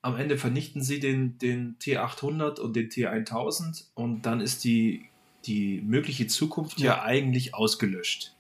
[0.02, 5.08] am Ende vernichten sie den, den T800 und den T1000 und dann ist die,
[5.46, 6.96] die mögliche Zukunft ja.
[6.96, 8.36] ja eigentlich ausgelöscht.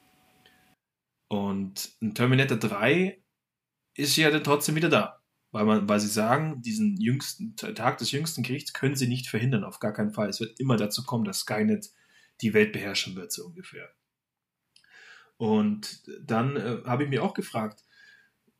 [1.28, 3.18] Und ein Terminator 3
[3.96, 5.22] ist ja dann trotzdem wieder da.
[5.52, 9.64] Weil, man, weil sie sagen, diesen jüngsten Tag des jüngsten Gerichts können sie nicht verhindern,
[9.64, 10.28] auf gar keinen Fall.
[10.28, 11.90] Es wird immer dazu kommen, dass Skynet
[12.40, 13.88] die Welt beherrschen wird, so ungefähr.
[15.36, 17.82] Und dann äh, habe ich mir auch gefragt,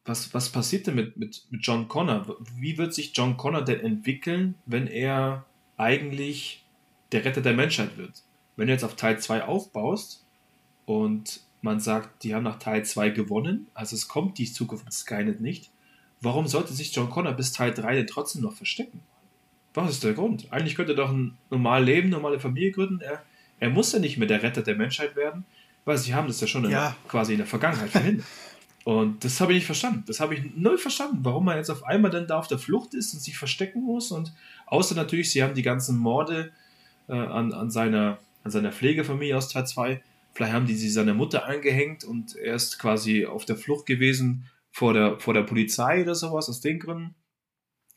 [0.04, 2.36] was, was passiert denn mit, mit, mit John Connor?
[2.54, 6.64] Wie wird sich John Connor denn entwickeln, wenn er eigentlich
[7.12, 8.22] der Retter der Menschheit wird?
[8.56, 10.24] Wenn du jetzt auf Teil 2 aufbaust
[10.86, 14.92] und man sagt, die haben nach Teil 2 gewonnen, also es kommt die Zukunft von
[14.92, 15.70] Skynet nicht,
[16.20, 19.00] warum sollte sich John Connor bis Teil 3 denn trotzdem noch verstecken?
[19.74, 20.50] Was ist der Grund?
[20.52, 23.00] Eigentlich könnte er doch ein normal Leben, normale Familie gründen.
[23.00, 23.22] Er,
[23.58, 25.44] er muss ja nicht mehr der Retter der Menschheit werden,
[25.84, 26.96] weil sie haben das ja schon in, ja.
[27.08, 28.26] quasi in der Vergangenheit verhindert.
[28.84, 30.04] Und das habe ich nicht verstanden.
[30.06, 32.94] Das habe ich null verstanden, warum er jetzt auf einmal dann da auf der Flucht
[32.94, 34.12] ist und sich verstecken muss.
[34.12, 34.32] Und
[34.66, 36.52] außer natürlich, sie haben die ganzen Morde
[37.08, 40.00] äh, an, an, seiner, an seiner Pflegefamilie aus Teil 2.
[40.34, 44.48] Vielleicht haben die sie seiner Mutter angehängt und er ist quasi auf der Flucht gewesen
[44.70, 47.16] vor der, vor der Polizei oder sowas, aus den Gründen.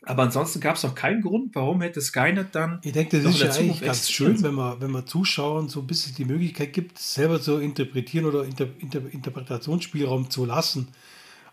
[0.04, 2.80] Aber ansonsten gab es auch keinen Grund, warum hätte Skynet dann.
[2.84, 5.88] Ich denke, das ist ja eigentlich ganz schön, wenn man, wenn man Zuschauern so ein
[5.88, 10.88] bisschen die Möglichkeit gibt, selber zu interpretieren oder Inter, Inter, Interpretationsspielraum zu lassen.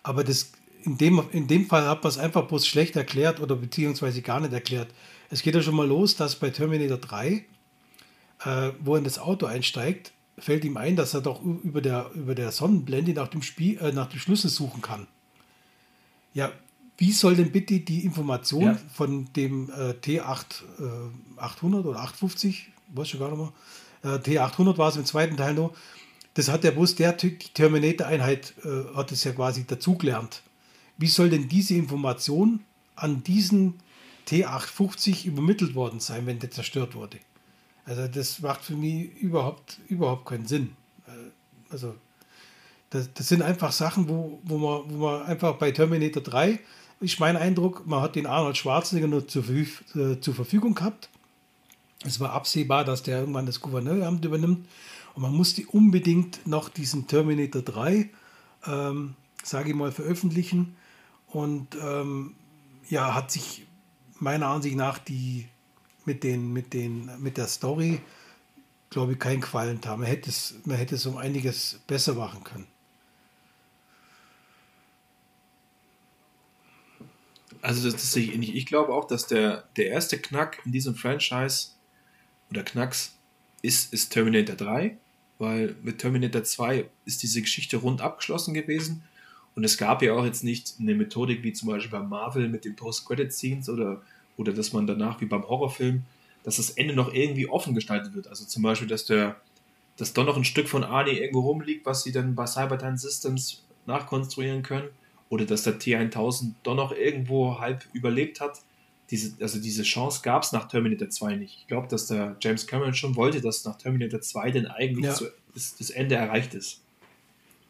[0.04, 0.52] Aber das,
[0.85, 4.38] in, dem, in dem Fall hat man es einfach bloß schlecht erklärt oder beziehungsweise gar
[4.40, 4.88] nicht erklärt.
[5.28, 7.44] Es geht ja schon mal los, dass bei Terminator 3,
[8.44, 12.11] äh, wo er in das Auto einsteigt, fällt ihm ein, dass er doch über der,
[12.14, 15.09] über der Sonnenblende nach dem, Spiel, äh, nach dem Schlüssel suchen kann.
[16.32, 16.52] Ja,
[16.98, 18.78] wie soll denn bitte die Information ja.
[18.92, 20.44] von dem äh, T8
[20.78, 25.37] äh, 800 oder 850, weiß ich gar nicht mehr, äh, T800 war es im zweiten
[25.37, 25.74] Teil noch,
[26.35, 30.42] das hat der Bus, der die Terminator-Einheit äh, hat es ja quasi dazugelernt.
[30.98, 32.61] Wie soll denn diese Information
[32.94, 33.74] an diesen
[34.28, 37.18] T850 übermittelt worden sein, wenn der zerstört wurde?
[37.85, 40.76] Also das macht für mich überhaupt, überhaupt keinen Sinn.
[41.06, 41.11] Äh,
[41.70, 41.94] also
[42.90, 46.59] das, das sind einfach Sachen, wo, wo, man, wo man einfach bei Terminator 3
[47.00, 51.09] ist mein Eindruck, man hat den Arnold Schwarzenegger nur zur, äh, zur Verfügung gehabt.
[52.04, 54.66] Es war absehbar, dass der irgendwann das Gouverneuramt übernimmt.
[55.14, 58.11] Und man musste unbedingt noch diesen Terminator 3,
[58.66, 60.76] ähm, sage ich mal, veröffentlichen.
[61.28, 62.35] Und ähm,
[62.88, 63.66] ja, hat sich
[64.18, 65.46] meiner Ansicht nach die
[66.04, 68.00] mit, den, mit, den, mit der Story,
[68.90, 70.00] glaube ich, keinen Gefallen haben.
[70.00, 72.66] Man hätte, es, man hätte es um einiges besser machen können.
[77.66, 78.55] Also das, das sehe ich ähnlich.
[78.55, 81.70] Ich glaube auch, dass der, der erste Knack in diesem Franchise
[82.48, 83.16] oder Knacks
[83.61, 84.96] ist, ist Terminator 3,
[85.40, 89.02] weil mit Terminator 2 ist diese Geschichte rund abgeschlossen gewesen
[89.57, 92.64] und es gab ja auch jetzt nicht eine Methodik wie zum Beispiel bei Marvel mit
[92.64, 94.00] den Post-Credit-Scenes oder,
[94.37, 96.05] oder dass man danach wie beim Horrorfilm,
[96.44, 98.29] dass das Ende noch irgendwie offen gestaltet wird.
[98.29, 99.40] Also zum Beispiel, dass der
[99.96, 103.64] dass doch noch ein Stück von Arnie irgendwo rumliegt, was sie dann bei Cyberdyne Systems
[103.87, 104.90] nachkonstruieren können
[105.28, 108.60] oder dass der T1000 doch noch irgendwo halb überlebt hat.
[109.10, 111.58] Diese, also diese Chance gab es nach Terminator 2 nicht.
[111.60, 115.14] Ich glaube, dass der James Cameron schon wollte, dass nach Terminator 2 denn eigentlich ja.
[115.14, 116.80] zu, das, das, Ende erreicht ist.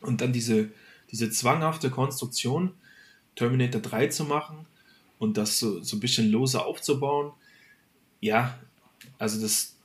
[0.01, 0.71] Und dann diese,
[1.11, 2.73] diese zwanghafte Konstruktion,
[3.35, 4.66] Terminator 3 zu machen
[5.19, 7.33] und das so, so ein bisschen lose aufzubauen,
[8.21, 8.59] ja,
[9.19, 9.77] also das,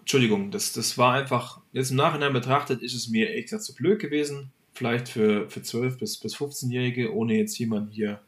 [0.00, 3.98] Entschuldigung, das, das war einfach, jetzt im Nachhinein betrachtet, ist es mir echt zu blöd
[3.98, 8.20] gewesen vielleicht für, für 12- bis, bis 15-Jährige, ohne jetzt jemanden hier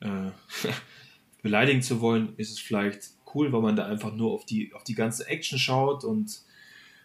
[0.00, 0.30] äh,
[1.42, 4.84] beleidigen zu wollen, ist es vielleicht cool, weil man da einfach nur auf die, auf
[4.84, 6.42] die ganze Action schaut und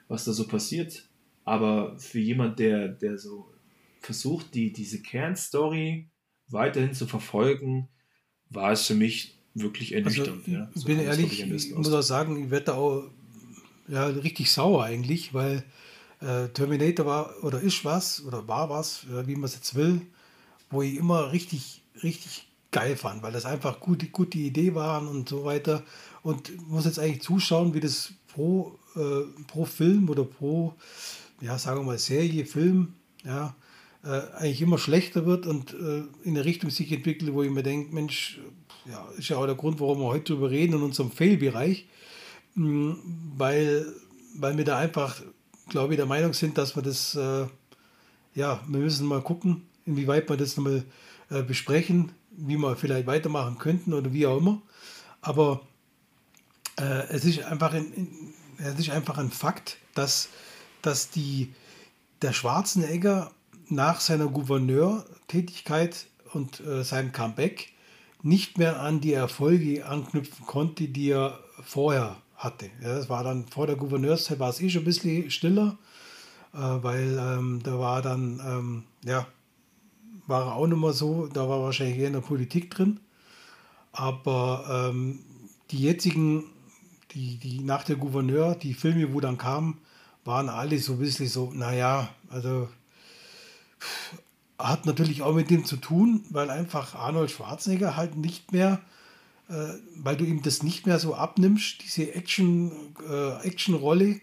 [0.07, 1.07] was da so passiert.
[1.45, 3.49] Aber für jemand, der, der so
[4.01, 6.09] versucht, die, diese Kernstory
[6.49, 7.87] weiterhin zu verfolgen,
[8.49, 10.45] war es für mich wirklich ernüchternd.
[10.45, 10.69] Also, ja.
[10.73, 13.09] so bin ehrlich, ich muss auch sagen, ich werde auch
[13.87, 15.63] ja, richtig sauer eigentlich, weil
[16.21, 20.01] äh, Terminator war oder ist was oder war was, wie man es jetzt will,
[20.69, 25.29] wo ich immer richtig, richtig geil fand, weil das einfach gut, gute Idee waren und
[25.29, 25.83] so weiter.
[26.23, 30.73] Und muss jetzt eigentlich zuschauen, wie das pro, äh, pro Film oder pro,
[31.41, 33.55] ja, sagen wir mal, Serie, Film, ja,
[34.03, 37.63] äh, eigentlich immer schlechter wird und äh, in eine Richtung sich entwickelt, wo ich mir
[37.63, 38.39] denke, Mensch,
[38.89, 41.87] ja, ist ja auch der Grund, warum wir heute drüber reden in unserem Fail-Bereich,
[42.55, 42.91] mm,
[43.37, 43.85] weil,
[44.35, 45.21] weil wir da einfach
[45.69, 47.45] glaube ich, der Meinung sind, dass wir das, äh,
[48.35, 50.83] ja, wir müssen mal gucken, inwieweit wir das nochmal
[51.29, 54.61] äh, besprechen, wie wir vielleicht weitermachen könnten oder wie auch immer.
[55.21, 55.61] Aber
[56.79, 58.09] äh, es, ist einfach ein,
[58.57, 60.29] es ist einfach ein Fakt, dass,
[60.81, 61.53] dass die,
[62.21, 63.31] der Schwarzenegger
[63.69, 67.73] nach seiner Gouverneurtätigkeit und äh, seinem Comeback
[68.23, 72.69] nicht mehr an die Erfolge anknüpfen konnte, die er vorher hatte.
[72.81, 75.77] Ja, das war dann vor der Gouverneurszeit war es eh schon ein bisschen stiller,
[76.53, 79.27] äh, weil ähm, da war dann, ähm, ja,
[80.27, 82.99] war auch nicht mehr so, da war wahrscheinlich eher in der Politik drin.
[83.91, 85.19] Aber ähm,
[85.71, 86.43] die jetzigen,
[87.11, 89.79] die, die nach der Gouverneur, die Filme, wo dann kamen,
[90.23, 92.67] waren alle so ein bisschen so, naja, also
[94.59, 98.81] hat natürlich auch mit dem zu tun, weil einfach Arnold Schwarzenegger halt nicht mehr
[99.95, 102.71] weil du ihm das nicht mehr so abnimmst, diese Action,
[103.09, 104.19] äh, Action-Rolle,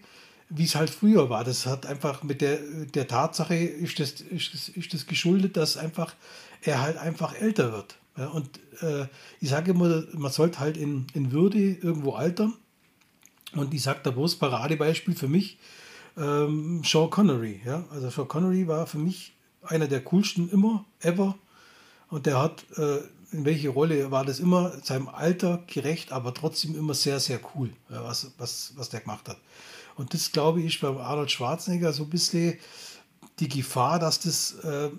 [0.49, 1.43] wie es halt früher war.
[1.43, 2.59] Das hat einfach mit der,
[2.93, 6.13] der Tatsache, ist das, ist, das, ist das geschuldet, dass einfach
[6.61, 7.97] er halt einfach älter wird.
[8.17, 9.07] Ja, und äh,
[9.41, 12.53] ich sage immer, man sollte halt in, in Würde irgendwo altern.
[13.53, 15.57] Und ich sage da bloß Paradebeispiel für mich,
[16.17, 17.61] ähm, Sean Connery.
[17.65, 17.85] Ja?
[17.91, 19.33] Also Sean Connery war für mich
[19.63, 21.35] einer der coolsten immer, ever.
[22.09, 22.99] Und der hat äh,
[23.43, 28.31] welche Rolle war das immer seinem Alter gerecht, aber trotzdem immer sehr, sehr cool, was,
[28.37, 29.37] was, was der gemacht hat.
[29.95, 32.57] Und das, glaube ich, ist bei Arnold Schwarzenegger so ein bisschen
[33.39, 34.89] die Gefahr, dass das äh,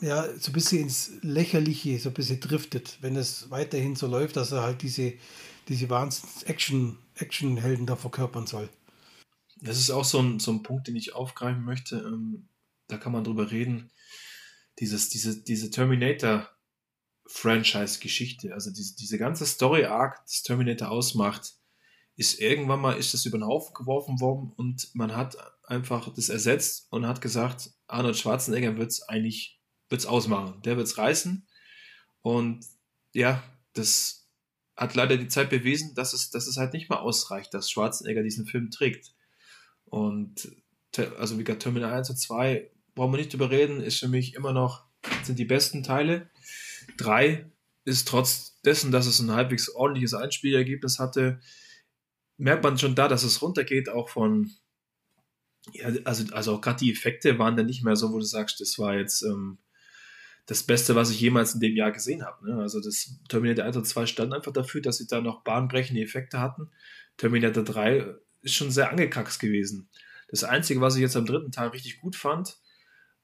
[0.00, 4.36] ja, so ein bisschen ins Lächerliche, so ein bisschen driftet, wenn es weiterhin so läuft,
[4.36, 5.14] dass er halt diese,
[5.68, 8.68] diese Wahnsinns-Action, Action-Helden da verkörpern soll.
[9.60, 11.96] Das ist auch so ein, so ein Punkt, den ich aufgreifen möchte.
[11.96, 12.48] Ähm,
[12.88, 13.90] da kann man drüber reden.
[14.80, 15.70] Dieses, diese, diese
[17.26, 21.54] Terminator-Franchise-Geschichte, also diese, diese ganze Story-Arc, das Terminator ausmacht,
[22.16, 26.28] ist irgendwann mal ist das über den Haufen geworfen worden und man hat einfach das
[26.28, 30.62] ersetzt und hat gesagt, Arnold Schwarzenegger wird es eigentlich wird's ausmachen.
[30.62, 31.46] Der wird es reißen.
[32.22, 32.64] Und
[33.12, 33.42] ja,
[33.74, 34.28] das
[34.76, 38.22] hat leider die Zeit bewiesen, dass es, dass es halt nicht mehr ausreicht, dass Schwarzenegger
[38.22, 39.12] diesen Film trägt.
[39.84, 40.48] Und
[41.18, 44.34] also wie gesagt, Terminal 1 und 2 brauchen wir nicht drüber reden, ist für mich
[44.34, 44.84] immer noch,
[45.22, 46.30] sind die besten Teile.
[46.98, 47.50] 3
[47.84, 51.40] ist trotz dessen, dass es ein halbwegs ordentliches Einspielergebnis hatte,
[52.36, 54.50] merkt man schon da, dass es runtergeht, auch von,
[55.72, 58.60] ja, also, also auch gerade die Effekte waren dann nicht mehr so, wo du sagst,
[58.60, 59.58] das war jetzt ähm,
[60.46, 62.50] das Beste, was ich jemals in dem Jahr gesehen habe.
[62.50, 62.60] Ne?
[62.60, 66.40] Also das Terminator 1 und 2 stand einfach dafür, dass sie da noch bahnbrechende Effekte
[66.40, 66.70] hatten.
[67.16, 69.88] Terminator 3 ist schon sehr angekackst gewesen.
[70.28, 72.58] Das Einzige, was ich jetzt am dritten Teil richtig gut fand,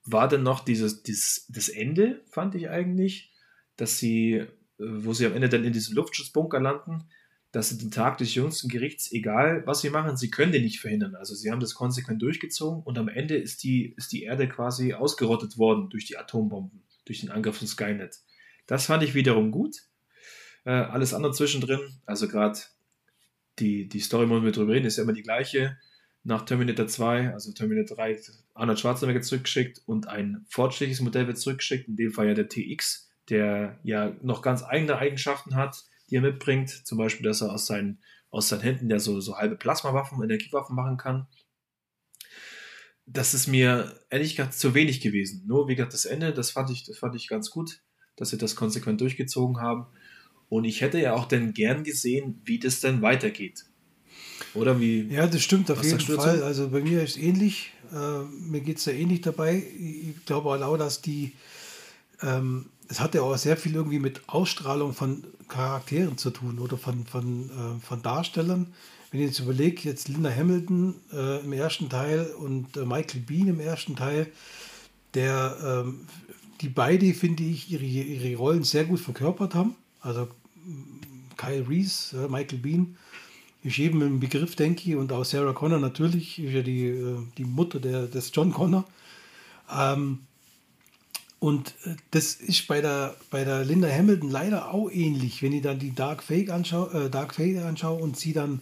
[0.05, 3.33] war dann noch dieses, dieses das Ende, fand ich eigentlich,
[3.81, 7.05] dass sie, äh, wo sie am Ende dann in diesem Luftschutzbunker landen,
[7.53, 10.81] dass sie den Tag des jüngsten Gerichts, egal was sie machen, sie können den nicht
[10.81, 11.17] verhindern.
[11.17, 14.95] Also sie haben das konsequent durchgezogen und am Ende ist die, ist die Erde quasi
[14.95, 18.21] ausgerottet worden durch die Atombomben durch den Angriff von Skynet.
[18.69, 19.83] Das fand ich wiederum gut.
[20.65, 22.57] Äh, alles andere zwischendrin, also gerade
[23.59, 25.77] die, die Story, wo wir drüber reden, ist ja immer die gleiche.
[26.23, 28.21] Nach Terminator 2, also Terminator 3,
[28.55, 33.10] Arnold Schwarzenegger zurückgeschickt und ein fortschrittliches Modell wird zurückgeschickt, in dem Fall ja der TX,
[33.31, 36.69] der ja noch ganz eigene Eigenschaften hat, die er mitbringt.
[36.69, 40.77] Zum Beispiel, dass er aus seinen, aus seinen Händen ja so, so halbe Plasmawaffen, Energiewaffen
[40.77, 41.27] machen kann
[43.13, 45.43] das ist mir ehrlich gesagt zu wenig gewesen.
[45.47, 47.81] Nur wie gesagt, das Ende, das fand ich, das fand ich ganz gut,
[48.17, 49.87] dass sie das konsequent durchgezogen haben.
[50.49, 53.65] Und ich hätte ja auch denn gern gesehen, wie das denn weitergeht.
[54.55, 55.03] Oder wie?
[55.03, 56.43] Ja, das stimmt auf jeden Fall.
[56.43, 57.73] Also bei mir ist es ähnlich.
[57.93, 59.57] Äh, mir geht es ja ähnlich dabei.
[59.57, 61.33] Ich glaube auch, dass die,
[62.23, 66.77] ähm, es hat ja auch sehr viel irgendwie mit Ausstrahlung von Charakteren zu tun oder
[66.77, 68.73] von, von, äh, von Darstellern
[69.11, 73.49] wenn ich jetzt überlege, jetzt Linda Hamilton äh, im ersten Teil und äh, Michael Bean
[73.49, 74.31] im ersten Teil,
[75.15, 76.07] der, ähm,
[76.61, 79.75] die beide, finde ich, ihre, ihre Rollen sehr gut verkörpert haben.
[80.01, 80.29] Also
[81.37, 82.97] Kyle Reese, Michael Bean,
[83.63, 87.19] ist eben im Begriff, denke ich, und auch Sarah Connor natürlich, ist ja die, äh,
[87.37, 88.85] die Mutter der, des John Connor.
[89.77, 90.21] Ähm,
[91.41, 95.63] und äh, das ist bei der, bei der Linda Hamilton leider auch ähnlich, wenn ich
[95.63, 98.61] dann die Dark Fate anschaue, äh, Dark Fate anschaue und sie dann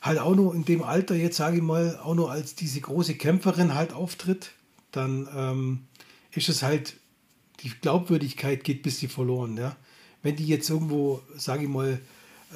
[0.00, 3.16] halt auch nur in dem Alter, jetzt sage ich mal, auch nur als diese große
[3.16, 4.52] Kämpferin halt auftritt,
[4.92, 5.80] dann ähm,
[6.32, 6.96] ist es halt,
[7.60, 9.56] die Glaubwürdigkeit geht bis sie verloren.
[9.56, 9.76] Ja?
[10.22, 12.00] Wenn die jetzt irgendwo, sage ich mal,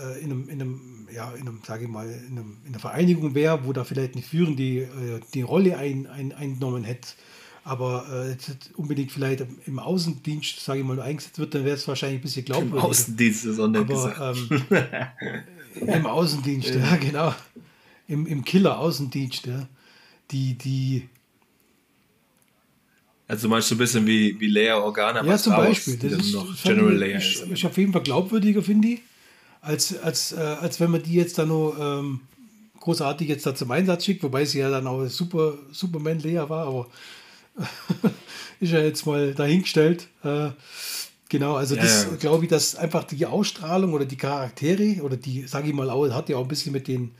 [0.00, 2.78] äh, in einem, in einem, ja, in einem, sage ich mal, in, einem, in einer
[2.78, 7.08] Vereinigung wäre, wo da vielleicht eine Führende die, äh, die Rolle ein, ein, eingenommen hätte,
[7.64, 8.36] aber äh,
[8.76, 12.44] unbedingt vielleicht im Außendienst, sage ich mal, eingesetzt wird, dann wäre es wahrscheinlich ein bisschen
[12.44, 12.78] glaubwürdiger.
[12.78, 14.64] Im Außendienst ist auch nicht aber, ähm,
[15.88, 17.34] Im Außendienst, ja, genau.
[18.08, 19.68] Im, im Killer-Außendienst, ja.
[20.30, 21.08] Die, die.
[23.28, 25.24] Also meinst du ein bisschen wie, wie Leia Organa?
[25.24, 25.96] Ja, zum Beispiel.
[25.96, 29.00] Das ist, noch General Leia ist, ist auf jeden Fall glaubwürdiger, finde ich,
[29.60, 32.20] als, als, äh, als wenn man die jetzt da nur ähm,
[32.80, 36.66] großartig jetzt da zum Einsatz schickt, wobei sie ja dann auch super Superman Leia war,
[36.66, 36.88] aber
[38.60, 40.08] ist ja jetzt mal dahingestellt.
[40.24, 40.50] Äh,
[41.32, 42.16] Genau, also ja, das ja.
[42.16, 46.28] glaube ich, dass einfach die Ausstrahlung oder die Charaktere oder die, sage ich mal, hat
[46.28, 47.12] ja auch ein bisschen mit den,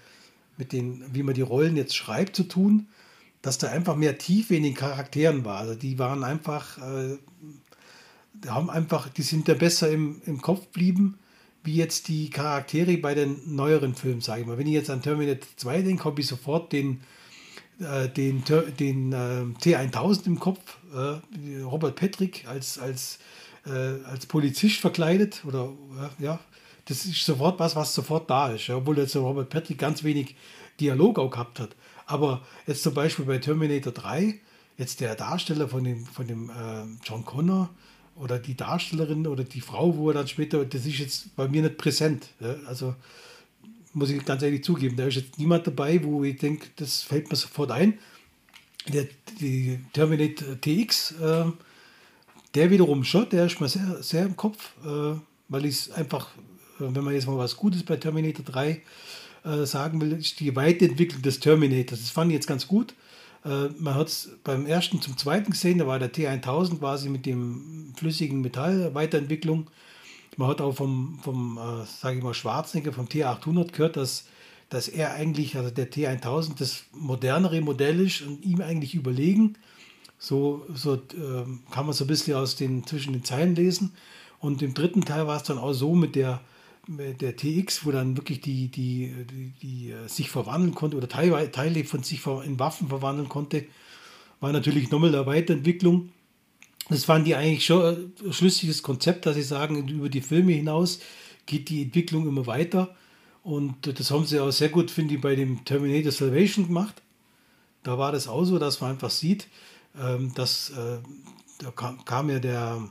[0.59, 2.89] mit den, wie man die Rollen jetzt schreibt, zu tun,
[3.41, 5.61] dass da einfach mehr Tiefe in den Charakteren war.
[5.61, 7.17] Also die waren einfach, äh,
[8.35, 11.19] die haben einfach, die sind da besser im, im Kopf blieben,
[11.65, 14.59] wie jetzt die Charaktere bei den neueren Filmen, sage ich mal.
[14.59, 17.01] Wenn ich jetzt an Terminator 2 denke, habe ich sofort den,
[17.83, 18.43] äh, den,
[18.79, 23.19] den äh, T1000 im Kopf, äh, Robert Patrick als, als
[23.67, 25.73] äh, als Polizist verkleidet oder
[26.19, 26.41] ja,
[26.87, 30.35] das ist sofort was, was sofort da ist, ja, obwohl jetzt Robert Patrick ganz wenig
[30.81, 31.77] Dialog auch gehabt hat.
[32.07, 34.41] Aber jetzt zum Beispiel bei Terminator 3,
[34.79, 36.51] jetzt der Darsteller von dem, von dem
[37.05, 37.71] John Connor
[38.17, 41.63] oder die Darstellerin oder die Frau, wo er dann später, das ist jetzt bei mir
[41.63, 42.31] nicht präsent.
[42.67, 42.97] Also
[43.95, 47.31] muss ich ganz ehrlich zugeben, da ist jetzt niemand dabei, wo ich denke, das fällt
[47.31, 47.99] mir sofort ein.
[48.89, 49.07] Der,
[49.41, 51.45] die Terminator TX, äh,
[52.55, 55.17] der wiederum schon, der ist mir sehr, sehr im Kopf, äh,
[55.49, 56.29] weil ich es einfach,
[56.81, 58.83] äh, wenn man jetzt mal was Gutes bei Terminator 3
[59.45, 62.01] äh, sagen will, ist die Weiterentwicklung des Terminators.
[62.01, 62.95] Das fand ich jetzt ganz gut,
[63.45, 67.27] Äh, man hat es beim ersten zum zweiten gesehen, da war der T1000 quasi mit
[67.27, 69.67] dem flüssigen Metall Weiterentwicklung.
[70.37, 74.27] Man hat auch vom, vom äh, sage ich mal, Schwarzenegger, vom T800 gehört, dass,
[74.71, 79.57] dass er eigentlich, also der T1000, das modernere Modell ist und ihm eigentlich überlegen.
[80.19, 83.93] So, so äh, kann man so ein bisschen aus den, zwischen den Zeilen lesen.
[84.39, 86.41] Und im dritten Teil war es dann auch so mit der,
[86.87, 91.09] mit der TX, wo dann wirklich die, die, die, die äh, sich verwandeln konnte oder
[91.09, 93.67] Teile, von sich in Waffen verwandeln konnte,
[94.41, 96.11] war natürlich nochmal eine Weiterentwicklung.
[96.93, 101.01] Das fanden die eigentlich schon ein schlüssiges Konzept, dass sie sagen, über die Filme hinaus
[101.47, 102.95] geht die Entwicklung immer weiter.
[103.43, 107.01] Und das haben sie auch sehr gut, finde ich, bei dem Terminator Salvation gemacht.
[107.83, 109.49] Da war das auch so, dass man einfach sieht,
[109.99, 110.99] ähm, dass äh,
[111.59, 112.89] da kam, ja der,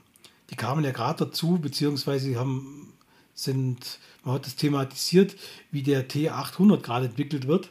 [0.49, 2.93] die kamen ja gerade dazu, beziehungsweise haben,
[3.36, 5.36] sind, man hat das thematisiert,
[5.72, 7.70] wie der T800 gerade entwickelt wird.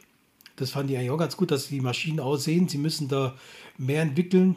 [0.54, 2.68] Das fand ich eigentlich auch ganz gut, dass die Maschinen aussehen.
[2.68, 3.34] Sie müssen da
[3.78, 4.56] mehr entwickeln.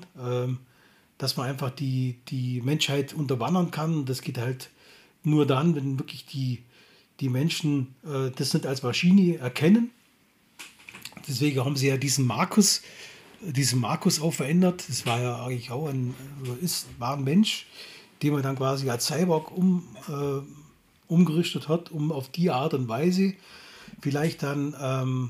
[1.24, 4.04] Dass man einfach die, die Menschheit unterwandern kann.
[4.04, 4.70] Das geht halt
[5.24, 6.64] nur dann, wenn wirklich die,
[7.22, 9.92] die Menschen äh, das nicht als Maschine erkennen.
[11.26, 12.82] Deswegen haben sie ja diesen Markus,
[13.40, 14.84] diesen Markus auch verändert.
[14.90, 16.14] Das war ja eigentlich auch ein,
[16.60, 17.68] ist, war ein Mensch,
[18.22, 20.42] den man dann quasi als Cyborg um, äh,
[21.08, 23.34] umgerichtet hat, um auf die Art und Weise
[24.02, 25.30] vielleicht dann ähm,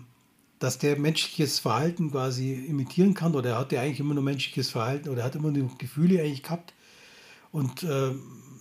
[0.64, 4.70] dass der menschliches Verhalten quasi imitieren kann oder er hat ja eigentlich immer nur menschliches
[4.70, 6.74] Verhalten oder er hat immer nur Gefühle eigentlich gehabt
[7.52, 8.12] und äh,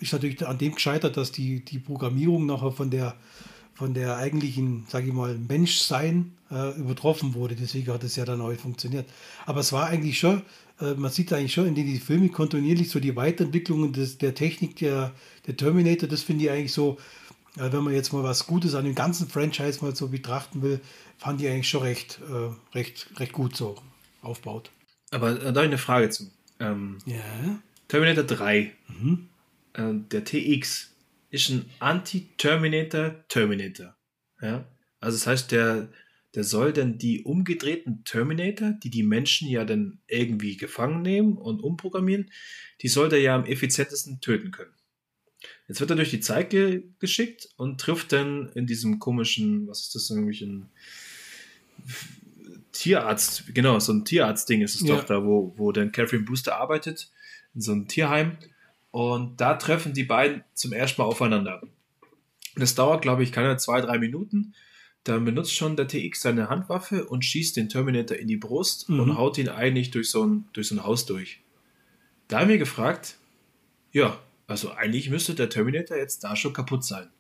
[0.01, 3.15] ist natürlich an dem gescheitert, dass die, die Programmierung nachher von der,
[3.73, 7.55] von der eigentlichen, sage ich mal, Menschsein äh, übertroffen wurde.
[7.55, 9.09] Deswegen hat es ja dann auch funktioniert.
[9.47, 10.43] Aber es war eigentlich schon,
[10.81, 14.75] äh, man sieht eigentlich schon in den Filmen kontinuierlich so die Weiterentwicklung des, der Technik
[14.75, 15.13] der,
[15.47, 16.99] der Terminator, das finde ich eigentlich so,
[17.57, 20.81] äh, wenn man jetzt mal was Gutes an dem ganzen Franchise mal so betrachten will,
[21.23, 23.81] fand ich eigentlich schon recht, äh, recht, recht gut so
[24.23, 24.73] aufbaut.
[25.13, 26.33] Aber äh, da habe ich eine Frage zu.
[26.59, 27.63] Ähm, ja.
[27.87, 29.29] Terminator 3, mhm.
[29.75, 30.91] äh, der TX,
[31.31, 33.95] ist ein Anti-Terminator Terminator.
[34.41, 34.67] Ja?
[34.99, 35.91] Also das heißt, der,
[36.35, 41.63] der soll dann die umgedrehten Terminator, die die Menschen ja dann irgendwie gefangen nehmen und
[41.63, 42.33] umprogrammieren,
[42.81, 44.75] die soll der ja am effizientesten töten können.
[45.69, 49.83] Jetzt wird er durch die Zeit ge geschickt und trifft dann in diesem komischen, was
[49.83, 50.69] ist das, irgendwie ein
[52.73, 54.97] Tierarzt, genau, so ein Tierarzt-Ding ist es ja.
[54.97, 57.11] doch da, wo, wo dann Catherine Booster arbeitet,
[57.55, 58.39] in so einem Tierheim.
[58.91, 61.63] Und da treffen die beiden zum ersten Mal aufeinander.
[62.57, 64.55] Das dauert, glaube ich, keine zwei, drei Minuten.
[65.05, 69.01] Dann benutzt schon der TX seine Handwaffe und schießt den Terminator in die Brust mhm.
[69.01, 71.41] und haut ihn eigentlich durch so, ein, durch so ein Haus durch.
[72.29, 73.17] Da haben wir gefragt,
[73.91, 77.11] ja, also eigentlich müsste der Terminator jetzt da schon kaputt sein.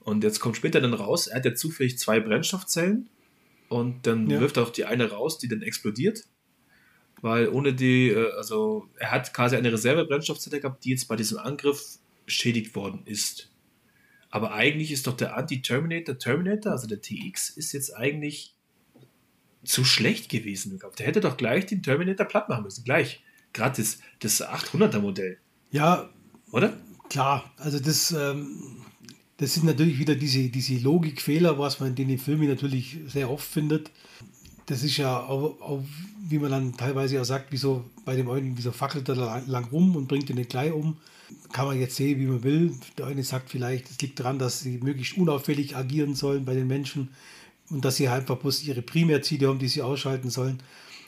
[0.00, 3.08] Und jetzt kommt später dann raus, er hat ja zufällig zwei Brennstoffzellen
[3.68, 4.40] und dann ja.
[4.40, 6.24] wirft er auch die eine raus, die dann explodiert.
[7.20, 11.38] Weil ohne die, äh, also er hat quasi eine Reserve-Brennstoffzelle gehabt, die jetzt bei diesem
[11.38, 13.50] Angriff beschädigt worden ist.
[14.30, 18.54] Aber eigentlich ist doch der Anti-Terminator Terminator, also der TX, ist jetzt eigentlich
[19.64, 20.78] zu schlecht gewesen.
[20.98, 22.84] Der hätte doch gleich den Terminator platt machen müssen.
[22.84, 23.22] Gleich.
[23.52, 25.38] Gerade das, das 800er Modell.
[25.70, 26.10] Ja.
[26.52, 26.74] Oder?
[27.08, 27.52] Klar.
[27.56, 28.84] Also das, ähm,
[29.38, 33.46] das sind natürlich wieder diese, diese Logikfehler, was man in den Filmen natürlich sehr oft
[33.46, 33.90] findet.
[34.66, 35.82] Das ist ja auch, auch
[36.28, 39.68] wie man dann teilweise auch sagt, wieso bei dem einen, wieso fackelt er da lang
[39.70, 40.96] rum und bringt ihn nicht gleich um.
[41.52, 42.74] Kann man jetzt sehen, wie man will.
[42.98, 46.66] Der eine sagt vielleicht, es liegt daran, dass sie möglichst unauffällig agieren sollen bei den
[46.66, 47.08] Menschen
[47.70, 50.58] und dass sie halt einfach bloß ihre Primärziele haben, die sie ausschalten sollen.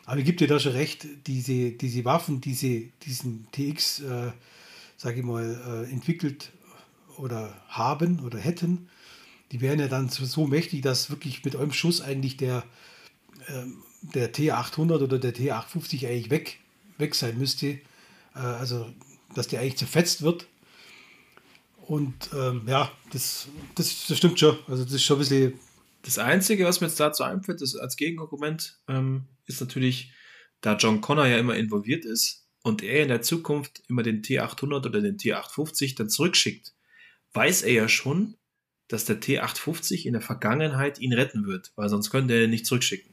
[0.06, 4.32] Aber ich gebe dir da schon recht, diese, diese Waffen, diese, diesen TX, äh,
[4.96, 6.52] sage ich mal, äh, entwickelt
[7.20, 8.88] oder haben oder hätten,
[9.52, 12.64] die wären ja dann so mächtig, dass wirklich mit einem Schuss eigentlich der,
[13.48, 16.60] ähm, der T800 oder der T850 eigentlich weg,
[16.98, 17.80] weg sein müsste.
[18.34, 18.92] Äh, also,
[19.34, 20.46] dass der eigentlich zerfetzt wird.
[21.80, 24.56] Und ähm, ja, das, das, das, stimmt schon.
[24.68, 25.54] Also, das ist schon ein bisschen.
[26.02, 30.12] Das Einzige, was mir jetzt dazu einfällt, ist als Gegenargument, ähm, ist natürlich,
[30.62, 34.86] da John Connor ja immer involviert ist und er in der Zukunft immer den T800
[34.86, 36.72] oder den T850 dann zurückschickt,
[37.32, 38.36] weiß er ja schon,
[38.88, 42.66] dass der T850 in der Vergangenheit ihn retten wird, weil sonst könnte er ihn nicht
[42.66, 43.12] zurückschicken.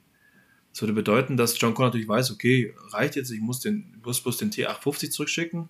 [0.71, 4.21] Das würde bedeuten, dass John Connor natürlich weiß, okay, reicht jetzt, ich muss, den, muss
[4.21, 5.69] bloß den T850 zurückschicken,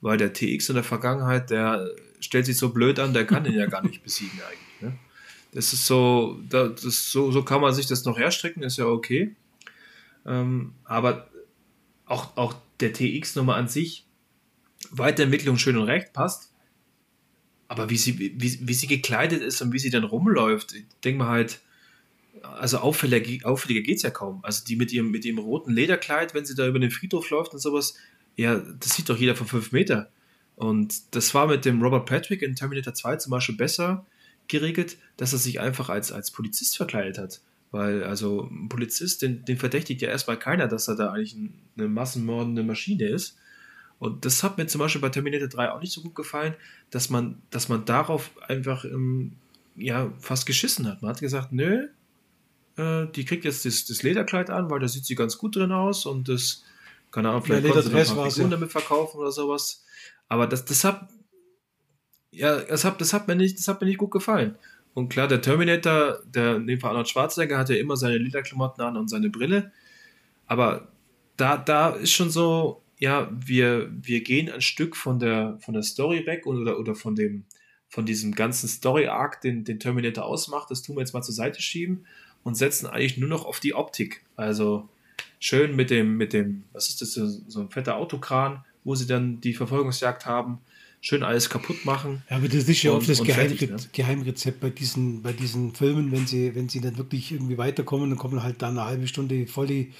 [0.00, 1.90] weil der TX in der Vergangenheit, der
[2.20, 4.82] stellt sich so blöd an, der kann ihn ja gar nicht besiegen eigentlich.
[4.82, 4.98] Ne?
[5.52, 9.34] Das ist so, das so, so kann man sich das noch herstrecken, ist ja okay.
[10.26, 11.30] Ähm, aber
[12.04, 14.06] auch, auch der TX-Nummer an sich,
[14.90, 16.52] Weiterentwicklung schön und recht, passt.
[17.68, 21.18] Aber wie sie, wie, wie sie gekleidet ist und wie sie dann rumläuft, ich denke
[21.18, 21.60] mal halt,
[22.42, 24.40] also auffälliger, auffälliger geht es ja kaum.
[24.44, 27.52] Also die mit ihrem, mit ihrem roten Lederkleid, wenn sie da über den Friedhof läuft
[27.52, 27.96] und sowas,
[28.36, 30.10] ja, das sieht doch jeder von fünf Meter.
[30.54, 34.06] Und das war mit dem Robert Patrick in Terminator 2 zum Beispiel besser
[34.48, 37.40] geregelt, dass er sich einfach als, als Polizist verkleidet hat.
[37.72, 41.36] Weil, also, ein Polizist, den, den verdächtigt ja erstmal keiner, dass er da eigentlich
[41.76, 43.36] eine massenmordende Maschine ist.
[43.98, 46.54] Und das hat mir zum Beispiel bei Terminator 3 auch nicht so gut gefallen,
[46.90, 49.36] dass man, dass man darauf einfach ähm,
[49.74, 51.02] ja, fast geschissen hat.
[51.02, 51.88] Man hat gesagt, nö,
[52.76, 55.72] äh, die kriegt jetzt das, das, Lederkleid an, weil da sieht sie ganz gut drin
[55.72, 56.64] aus und das,
[57.10, 58.56] keine Ahnung, vielleicht ja, konnte sie noch ein paar Figuren ja.
[58.56, 59.84] damit verkaufen oder sowas.
[60.28, 61.08] Aber das, das hat,
[62.30, 64.56] ja, das hat, das hat mir nicht, das hat mir nicht gut gefallen.
[64.92, 68.82] Und klar, der Terminator, der in dem Fall Arnold Schwarzenegger, hat ja immer seine Lederklamotten
[68.82, 69.72] an und seine Brille.
[70.46, 70.88] Aber
[71.36, 75.82] da, da ist schon so, ja, wir, wir gehen ein Stück von der, von der
[75.82, 77.44] Story weg oder, oder von dem,
[77.88, 81.60] von diesem ganzen Story-Arc, den, den Terminator ausmacht, das tun wir jetzt mal zur Seite
[81.62, 82.06] schieben
[82.42, 84.22] und setzen eigentlich nur noch auf die Optik.
[84.34, 84.88] Also
[85.38, 89.40] schön mit dem, mit dem, was ist das, so ein fetter Autokran, wo sie dann
[89.40, 90.58] die Verfolgungsjagd haben,
[91.00, 92.22] schön alles kaputt machen.
[92.30, 93.76] Ja, aber das ist ja oft das Geheimre fertig, ne?
[93.92, 98.18] Geheimrezept bei diesen, bei diesen Filmen, wenn sie, wenn sie dann wirklich irgendwie weiterkommen, dann
[98.18, 99.92] kommen halt dann eine halbe Stunde voll die,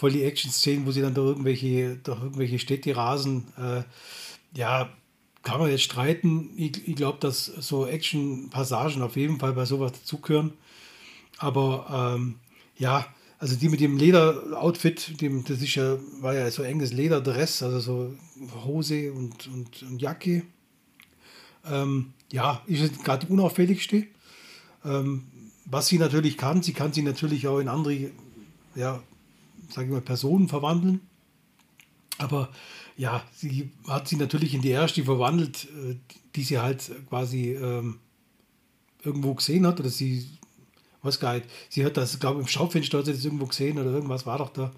[0.00, 3.48] voll die Action-Szenen, wo sie dann durch irgendwelche, durch irgendwelche Städte rasen.
[3.58, 3.82] Äh,
[4.58, 4.88] ja,
[5.42, 6.50] kann man jetzt streiten.
[6.56, 10.54] Ich, ich glaube, dass so Action-Passagen auf jeden Fall bei sowas dazugehören.
[11.36, 12.36] Aber ähm,
[12.78, 13.06] ja,
[13.38, 17.80] also die mit dem Leder-Outfit, dem, das ist ja, war ja so enges Lederdress, also
[17.80, 18.14] so
[18.64, 20.44] Hose und, und, und Jacke.
[21.70, 24.06] Ähm, ja, ist gerade die unauffälligste.
[24.82, 25.26] Ähm,
[25.66, 28.10] was sie natürlich kann, sie kann sie natürlich auch in andere,
[28.74, 29.02] ja,
[29.70, 31.00] sage ich mal, Personen verwandeln.
[32.18, 32.48] Aber
[32.96, 35.96] ja, sie hat sie natürlich in die erste verwandelt, äh,
[36.36, 37.98] die sie halt quasi ähm,
[39.02, 40.26] irgendwo gesehen hat oder sie
[41.02, 41.42] was geil.
[41.68, 44.38] Sie hat das, glaube ich, im Schaufenster hat sie das irgendwo gesehen oder irgendwas war
[44.38, 44.70] doch da.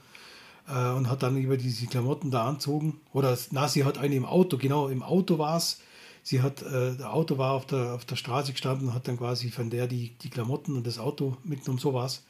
[0.68, 3.00] Äh, und hat dann über diese Klamotten da anzogen.
[3.12, 5.80] Oder, na, sie hat eine im Auto, genau, im Auto war es.
[6.22, 9.18] Sie hat, äh, das Auto war auf der, auf der Straße gestanden und hat dann
[9.18, 12.22] quasi von der die, die Klamotten und das Auto mitgenommen, so war es.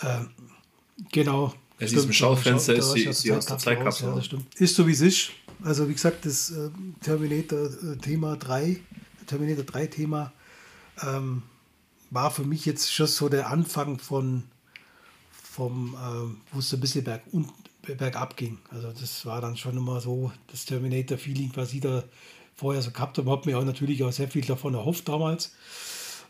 [0.00, 0.24] Äh,
[1.12, 1.54] genau.
[1.78, 4.08] Ist im Schaufenster, ist sie, ist der Zeitkapsel.
[4.08, 4.54] Ja, das stimmt.
[4.54, 5.30] Ist so wie es ist.
[5.62, 6.70] Also wie gesagt, das äh,
[7.02, 8.80] Terminator-Thema äh, 3,
[9.26, 10.32] Terminator 3-Thema,
[11.02, 11.42] ähm,
[12.10, 14.44] war für mich jetzt schon so der Anfang von,
[15.30, 17.48] vom, äh, wo es ein bisschen berg, und,
[17.82, 18.58] bergab ging.
[18.70, 22.04] Also das war dann schon immer so das Terminator-Feeling, was ich da
[22.54, 23.30] vorher so gehabt habe.
[23.30, 25.52] Habe mir auch natürlich auch sehr viel davon erhofft damals.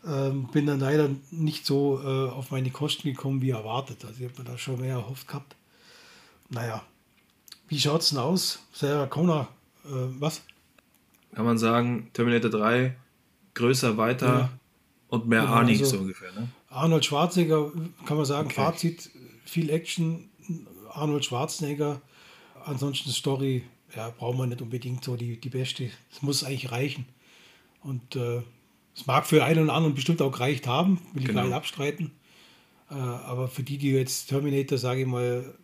[0.07, 4.05] Ähm, bin dann leider nicht so äh, auf meine Kosten gekommen wie erwartet.
[4.05, 5.57] Also ich habe mir da schon mehr erhofft gehabt.
[6.49, 6.85] Naja,
[7.69, 8.61] wie schaut es denn aus?
[8.73, 9.49] Sarah Connor,
[9.85, 9.89] äh,
[10.21, 10.43] was?
[11.35, 12.97] Kann man sagen, Terminator 3,
[13.55, 14.51] größer, weiter, ja.
[15.09, 16.49] Und mehr genau, nicht also so ungefähr, ne?
[16.69, 17.73] Arnold Schwarzenegger,
[18.07, 18.57] kann man sagen, okay.
[18.57, 19.11] Fazit,
[19.45, 20.29] viel Action,
[20.93, 22.01] Arnold Schwarzenegger,
[22.65, 25.91] ansonsten Story, ja, braucht man nicht unbedingt so die, die beste.
[26.11, 27.07] Es muss eigentlich reichen.
[27.83, 28.43] Und äh,
[28.97, 31.41] es mag für einen oder anderen bestimmt auch gereicht haben, will ich genau.
[31.41, 32.13] gar nicht abstreiten.
[32.91, 35.55] Äh, aber für die, die jetzt Terminator, sage ich mal,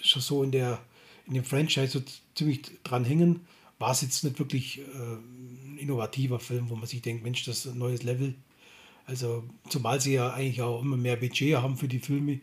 [0.00, 0.80] schon so in der
[1.26, 2.02] in dem Franchise so
[2.36, 3.40] ziemlich dran hängen,
[3.78, 7.64] war es jetzt nicht wirklich äh, ein innovativer Film, wo man sich denkt, Mensch, das
[7.64, 8.34] ist ein neues Level.
[9.06, 12.40] Also zumal sie ja eigentlich auch immer mehr Budget haben für die Filme.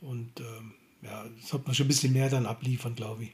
[0.00, 0.72] Und ähm,
[1.02, 3.30] ja, das hat man schon ein bisschen mehr dann abliefern, glaube ich.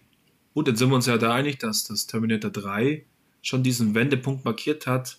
[0.54, 3.04] Gut, dann sind wir uns ja da einig, dass das Terminator 3
[3.42, 5.18] schon diesen Wendepunkt markiert hat,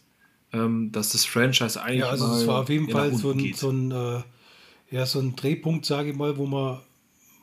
[0.54, 2.02] ähm, dass das Franchise eigentlich.
[2.02, 4.22] Ja, also es war auf jeden Fall so ein, so ein, äh,
[4.92, 6.80] ja, so ein Drehpunkt, sage ich mal, wo man,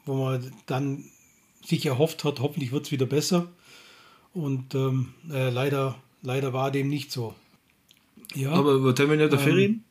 [0.06, 1.04] wo man dann
[1.64, 3.48] sich erhofft hat, hoffentlich wird es wieder besser.
[4.32, 7.34] Und ähm, äh, leider, leider war dem nicht so.
[8.34, 9.84] Ja, Aber über Terminator ähm, 4 reden?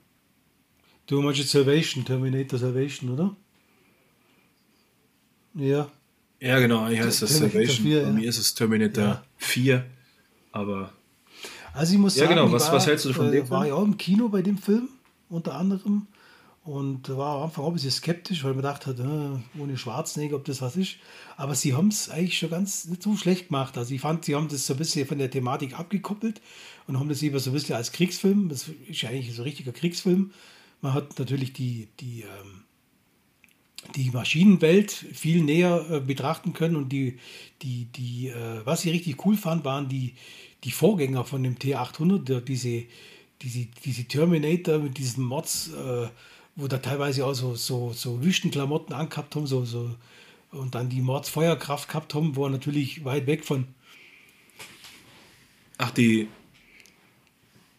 [1.07, 3.35] Du meinst jetzt Salvation, Terminator Salvation, oder?
[5.53, 5.89] Ja.
[6.39, 7.85] Ja, genau, eigentlich heißt das Salvation.
[7.85, 8.13] 4, Bei ja.
[8.13, 9.23] mir ist es Terminator ja.
[9.37, 9.85] 4,
[10.51, 10.91] aber.
[11.73, 12.51] Also ich muss sagen, ja, genau.
[12.51, 13.49] was, war, was hältst du von äh, dem?
[13.49, 14.89] War ja auch im Kino bei dem Film,
[15.29, 16.07] unter anderem.
[16.63, 20.45] Und war am Anfang auch ein bisschen skeptisch, weil man dachte, äh, ohne Schwarzenegger, ob
[20.45, 20.95] das was ist.
[21.35, 23.77] Aber sie haben es eigentlich schon ganz nicht so schlecht gemacht.
[23.77, 26.39] Also ich fand, sie haben das so ein bisschen von der Thematik abgekoppelt
[26.87, 28.47] und haben das lieber so ein bisschen als Kriegsfilm.
[28.47, 30.31] Das ist ja eigentlich so ein richtiger Kriegsfilm
[30.83, 32.63] man hat natürlich die, die, ähm,
[33.95, 37.17] die Maschinenwelt viel näher äh, betrachten können und die,
[37.61, 40.13] die, die äh, was ich richtig cool fand, waren die,
[40.63, 42.83] die Vorgänger von dem T800, diese,
[43.41, 46.07] diese, diese Terminator mit diesen Mods, äh,
[46.55, 49.89] wo da teilweise auch so, so, so Wüstenklamotten angehabt haben, so, so,
[50.51, 53.65] und dann die Mods Feuerkraft gehabt haben, wo er natürlich weit weg von.
[55.77, 56.27] Ach, die,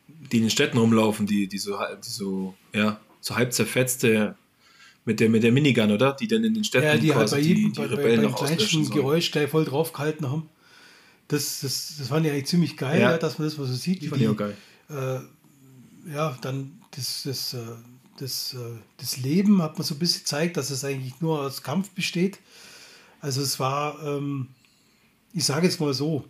[0.09, 4.37] die in den Städten rumlaufen, die, die, so, die so, ja, so halb zerfetzte
[5.07, 6.14] Mit der, mit der Minigun, oder?
[6.14, 8.35] Die dann in den Städten ja, die halt bei jedem, die, die bei, bei, beim
[8.35, 10.49] kleinsten Geräusch gleich voll draufgehalten haben.
[11.29, 13.16] Das, das, das fand ich eigentlich ziemlich geil, ja.
[13.18, 14.03] dass man das mal so sieht.
[14.03, 14.57] Die fand die, ich auch geil.
[14.91, 17.59] Äh, ja, dann das, das, äh,
[18.18, 21.62] das, äh, das Leben hat man so ein bisschen gezeigt, dass es eigentlich nur aus
[21.62, 22.39] Kampf besteht.
[23.20, 24.49] Also es war, ähm,
[25.33, 26.25] ich sage jetzt mal so,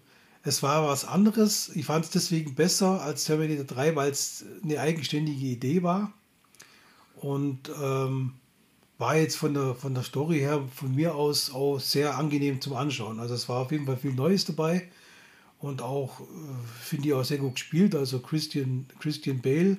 [0.44, 1.70] es war was anderes.
[1.74, 6.12] Ich fand es deswegen besser als Terminator 3, weil es eine eigenständige Idee war.
[7.16, 8.34] Und ähm,
[8.98, 12.74] war jetzt von der, von der Story her von mir aus auch sehr angenehm zum
[12.74, 13.18] Anschauen.
[13.18, 14.88] Also es war auf jeden Fall viel Neues dabei
[15.58, 16.24] und auch, äh,
[16.80, 17.94] finde ich, auch sehr gut gespielt.
[17.94, 19.78] Also Christian, Christian Bale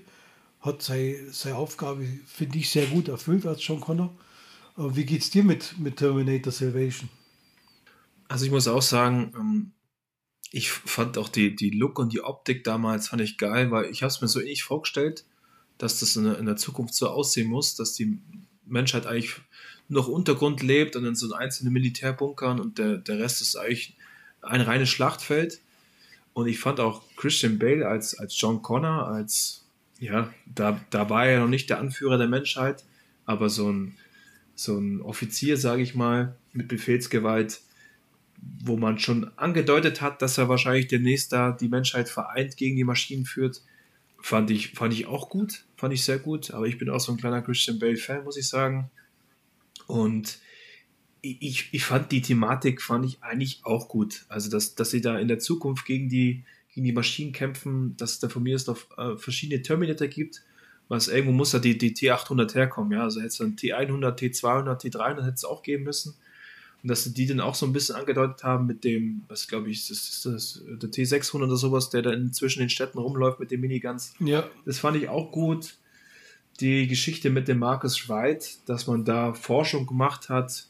[0.59, 4.13] hat seine, seine Aufgabe, finde ich, sehr gut erfüllt als John Connor.
[4.78, 7.09] Äh, wie es dir mit, mit Terminator Salvation?
[8.28, 9.72] Also ich muss auch sagen, ähm,
[10.51, 14.03] ich fand auch die, die Look und die Optik damals fand ich geil, weil ich
[14.03, 15.26] habe es mir so ähnlich vorgestellt,
[15.78, 18.18] dass das in der, in der Zukunft so aussehen muss, dass die
[18.66, 19.36] Menschheit eigentlich
[19.88, 23.95] noch Untergrund lebt und in so einzelnen Militärbunkern und der, der Rest ist eigentlich
[24.41, 25.59] ein reines Schlachtfeld.
[26.34, 29.63] Und ich fand auch Christian Bale als, als John Connor, als,
[29.99, 32.84] ja, da, da war er noch nicht der Anführer der Menschheit,
[33.26, 33.95] aber so ein,
[34.55, 37.61] so ein Offizier, sage ich mal, mit Befehlsgewalt,
[38.63, 42.84] wo man schon angedeutet hat, dass er wahrscheinlich demnächst da die Menschheit vereint gegen die
[42.84, 43.61] Maschinen führt,
[44.26, 47.11] fand ich, fand ich auch gut fand ich sehr gut, aber ich bin auch so
[47.11, 48.89] ein kleiner Christian Bale-Fan, muss ich sagen.
[49.88, 50.39] Und
[51.21, 54.26] ich, ich fand die Thematik fand ich eigentlich auch gut.
[54.30, 58.11] Also, dass, dass sie da in der Zukunft gegen die, gegen die Maschinen kämpfen, dass
[58.11, 60.43] es da von mir ist auf äh, verschiedene Terminator gibt.
[60.88, 63.03] Was irgendwo muss da die, die T800 herkommen, ja.
[63.03, 66.15] Also hätte es dann T100, T200, T300 hätte es auch geben müssen.
[66.86, 69.71] Und dass sie die dann auch so ein bisschen angedeutet haben mit dem, was glaube
[69.71, 73.49] ich, das ist das, der T600 oder sowas, der da zwischen den Städten rumläuft mit
[73.49, 74.13] den Miniguns.
[74.19, 74.47] Ja.
[74.65, 75.77] Das fand ich auch gut.
[76.59, 80.67] Die Geschichte mit dem Markus Schweid, dass man da Forschung gemacht hat,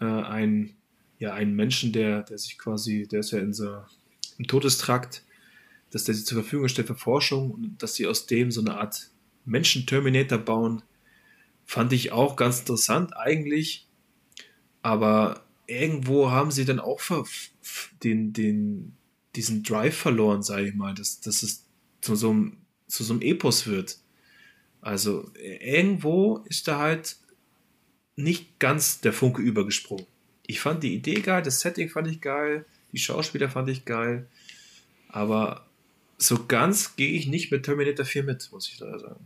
[0.00, 0.74] äh, ein,
[1.18, 3.76] ja, einen Menschen, der, der sich quasi, der ist ja in so,
[4.38, 5.22] im Todestrakt,
[5.90, 8.78] dass der sich zur Verfügung stellt für Forschung und dass sie aus dem so eine
[8.78, 9.10] Art
[9.44, 10.80] Menschen-Terminator bauen,
[11.66, 13.86] fand ich auch ganz interessant eigentlich.
[14.80, 17.00] Aber irgendwo haben sie dann auch
[18.02, 18.96] den, den,
[19.36, 21.64] diesen Drive verloren, sage ich mal, dass, dass es
[22.00, 22.56] zu so, einem,
[22.88, 23.98] zu so einem Epos wird.
[24.80, 27.16] Also irgendwo ist da halt
[28.16, 30.06] nicht ganz der Funke übergesprungen.
[30.46, 34.26] Ich fand die Idee geil, das Setting fand ich geil, die Schauspieler fand ich geil,
[35.08, 35.66] aber
[36.16, 39.24] so ganz gehe ich nicht mit Terminator 4 mit, muss ich da sagen.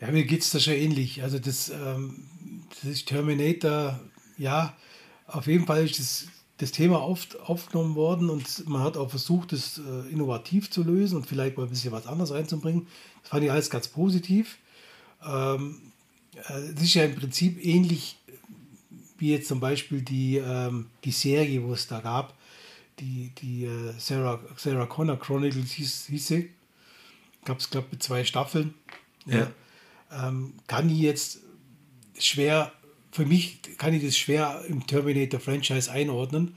[0.00, 1.22] Ja, mir geht es da schon ähnlich.
[1.22, 2.26] Also das, ähm,
[2.70, 4.00] das ist Terminator,
[4.36, 4.76] ja,
[5.34, 6.26] auf jeden Fall ist das,
[6.58, 11.16] das Thema oft aufgenommen worden und man hat auch versucht, es äh, innovativ zu lösen
[11.16, 12.86] und vielleicht mal ein bisschen was anderes reinzubringen.
[13.22, 14.58] Das fand ich alles ganz positiv.
[15.26, 15.80] Ähm,
[16.48, 18.16] äh, es ist ja im Prinzip ähnlich
[19.18, 22.34] wie jetzt zum Beispiel die, ähm, die Serie, wo es da gab,
[23.00, 26.50] die, die äh, Sarah, Sarah Connor Chronicles hieß, hieß sie.
[27.44, 28.74] Gab es, glaube ich, zwei Staffeln.
[29.26, 29.50] Ja.
[30.12, 31.40] Ähm, kann ich jetzt
[32.18, 32.72] schwer
[33.14, 36.56] für mich kann ich das schwer im Terminator-Franchise einordnen.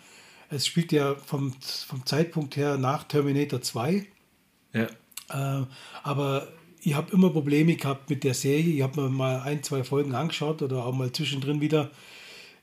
[0.49, 4.07] Es spielt ja vom, vom Zeitpunkt her nach Terminator 2.
[4.73, 4.87] Ja.
[5.29, 5.65] Äh,
[6.01, 6.47] aber
[6.81, 8.73] ich habe immer Probleme gehabt mit der Serie.
[8.73, 11.91] Ich habe mir mal ein, zwei Folgen angeschaut oder auch mal zwischendrin wieder.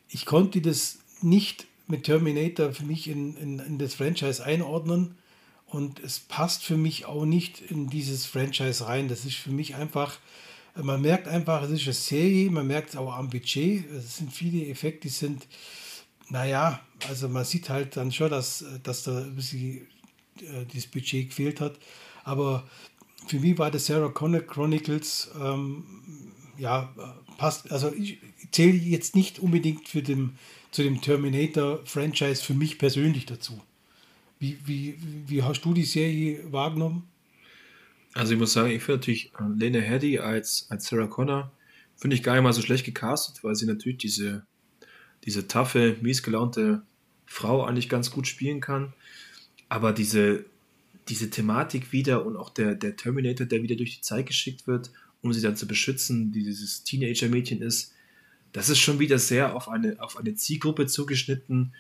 [0.09, 5.15] Ich konnte das nicht mit Terminator für mich in, in, in das Franchise einordnen.
[5.67, 9.07] Und es passt für mich auch nicht in dieses Franchise rein.
[9.07, 10.19] Das ist für mich einfach
[10.83, 13.91] man merkt einfach, es ist eine Serie, man merkt es auch am Budget.
[13.91, 15.47] Es sind viele Effekte, die sind,
[16.29, 19.87] naja, also man sieht halt dann schon, dass, dass da ein bisschen
[20.41, 21.79] äh, das Budget gefehlt hat.
[22.25, 22.69] Aber
[23.27, 25.85] für mich war das Sarah Connor Chronicles, ähm,
[26.59, 26.95] ja,
[27.37, 28.19] passt, also ich
[28.53, 30.39] zähle jetzt nicht unbedingt für den,
[30.71, 33.61] zu dem Terminator-Franchise für mich persönlich dazu.
[34.39, 37.09] Wie, wie, wie hast du die Serie wahrgenommen?
[38.15, 41.53] Also ich muss sagen, ich finde natürlich äh, Lena Headey als, als Sarah Connor,
[41.97, 44.47] finde ich gar nicht mal so schlecht gecastet, weil sie natürlich diese,
[45.25, 46.83] diese taffe, miesgelaunte
[47.27, 48.93] Frau eigentlich ganz gut spielen kann.
[49.69, 50.45] Aber diese,
[51.09, 54.93] diese Thematik wieder und auch der, der Terminator, der wieder durch die Zeit geschickt wird,
[55.21, 57.93] um sie dann zu beschützen, die dieses Teenager-Mädchen ist,
[58.53, 61.75] das ist schon wieder sehr auf eine, auf eine Zielgruppe zugeschnitten.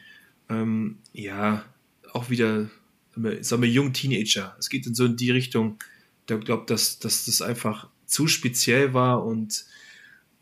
[0.49, 1.65] Ähm, ja,
[2.13, 2.69] auch wieder,
[3.15, 4.57] sagen wir, jung Teenager.
[4.59, 5.79] Es geht in so in die Richtung,
[6.29, 9.65] der glaubt, dass, dass das einfach zu speziell war und,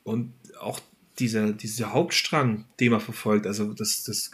[0.05, 0.81] und auch
[1.19, 4.31] dieser, dieser Hauptstrang, den man verfolgt, also das, das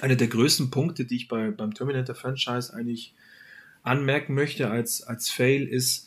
[0.00, 3.14] einer der größten Punkte, die ich bei, beim Terminator-Franchise eigentlich
[3.82, 6.06] anmerken möchte als, als Fail, ist,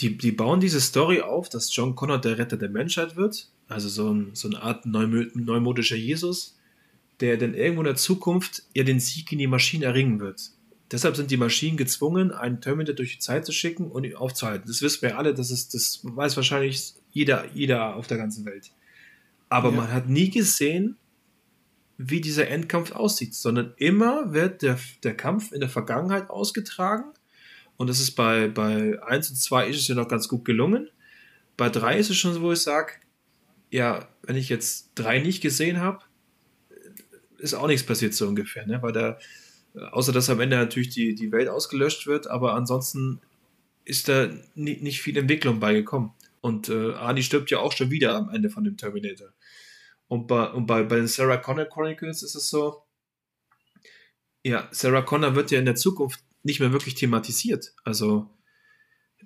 [0.00, 3.48] die, die bauen diese Story auf, dass John Connor der Retter der Menschheit wird.
[3.68, 6.56] Also so, ein, so eine Art neumodischer Jesus,
[7.20, 10.52] der dann irgendwo in der Zukunft ja den Sieg in die Maschinen erringen wird.
[10.90, 14.66] Deshalb sind die Maschinen gezwungen, einen Terminator durch die Zeit zu schicken und ihn aufzuhalten.
[14.66, 18.70] Das wissen wir alle, das, ist, das weiß wahrscheinlich jeder, jeder auf der ganzen Welt.
[19.50, 19.76] Aber ja.
[19.76, 20.96] man hat nie gesehen,
[21.98, 27.12] wie dieser Endkampf aussieht, sondern immer wird der, der Kampf in der Vergangenheit ausgetragen.
[27.76, 30.88] Und das ist bei, bei 1 und 2 ist es ja noch ganz gut gelungen.
[31.56, 32.92] Bei 3 ist es schon so, wo ich sage,
[33.70, 36.00] ja, wenn ich jetzt 3 nicht gesehen habe,
[37.38, 38.80] ist auch nichts passiert so ungefähr, ne?
[38.82, 39.18] Weil da,
[39.92, 43.20] außer dass am Ende natürlich die, die Welt ausgelöscht wird, aber ansonsten
[43.84, 46.12] ist da nie, nicht viel Entwicklung beigekommen.
[46.40, 49.28] Und äh, Arnie stirbt ja auch schon wieder am Ende von dem Terminator.
[50.06, 52.82] Und bei, und bei, bei den Sarah Connor Chronicles ist es so,
[54.44, 57.74] ja, Sarah Connor wird ja in der Zukunft nicht mehr wirklich thematisiert.
[57.84, 58.30] Also,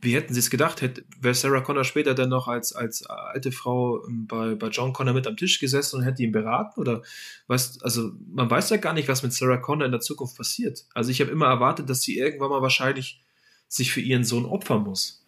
[0.03, 0.83] wie hätten sie es gedacht?
[0.83, 4.93] Hätte, wäre Sarah Connor später dann noch als, als alte Frau ähm, bei, bei John
[4.93, 6.81] Connor mit am Tisch gesessen und hätte ihn beraten?
[6.81, 7.03] Oder
[7.47, 10.85] was, also man weiß ja gar nicht, was mit Sarah Connor in der Zukunft passiert.
[10.93, 13.23] Also ich habe immer erwartet, dass sie irgendwann mal wahrscheinlich
[13.69, 15.25] sich für ihren Sohn opfern muss.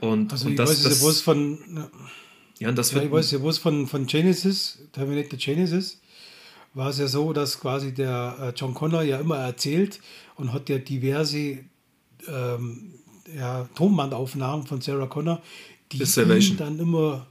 [0.00, 1.58] Und, also und das, weiß das, ja von.
[1.74, 1.90] Ja.
[2.58, 3.06] ja, und das ja, wird.
[3.06, 6.02] Ich weiß ja bloß von, von Genesis, Terminator Genesis,
[6.74, 10.00] war es ja so, dass quasi der äh, John Connor ja immer erzählt
[10.36, 11.64] und hat ja diverse
[12.28, 12.98] ähm,
[13.36, 15.42] ja, Tonbandaufnahmen von Sarah Connor,
[15.90, 17.26] die das ihn dann immer.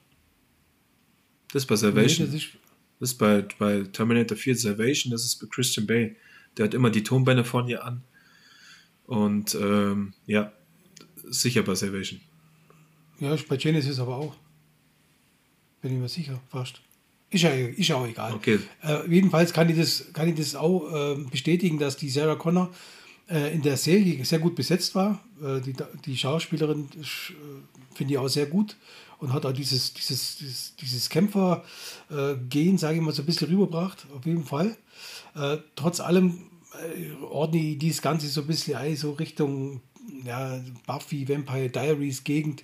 [1.52, 2.32] Das ist bei Salvation.
[2.32, 6.16] Das ist bei, bei Terminator 4 Salvation, das ist bei Christian Bay.
[6.58, 8.04] Der hat immer die Tonbänder von ihr an.
[9.06, 10.52] Und ähm, ja,
[11.24, 12.22] sicher bei Salvation.
[13.20, 14.36] Ja, bei Genesis aber auch.
[15.82, 16.82] Bin ich mir sicher, fast.
[17.32, 18.34] Ist ja, ist ja auch egal.
[18.34, 18.60] Okay.
[18.84, 22.72] Äh, jedenfalls kann ich das, kann ich das auch äh, bestätigen, dass die Sarah Connor
[23.54, 25.24] in der Serie sehr gut besetzt war.
[25.42, 25.74] Äh, die,
[26.06, 28.76] die Schauspielerin äh, finde ich auch sehr gut
[29.20, 34.08] und hat auch dieses, dieses, dieses, dieses Kämpfer-Gen, sage ich mal, so ein bisschen rübergebracht,
[34.16, 34.76] auf jeden Fall.
[35.76, 36.50] trotz allem
[37.30, 39.82] ordne ich dieses Ganze so ein bisschen ein, so Richtung
[40.26, 42.64] ja, Buffy, Vampire Diaries Gegend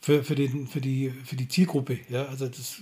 [0.00, 1.98] für, für, den, für, die, für die Zielgruppe.
[2.08, 2.24] Ja?
[2.26, 2.80] Also das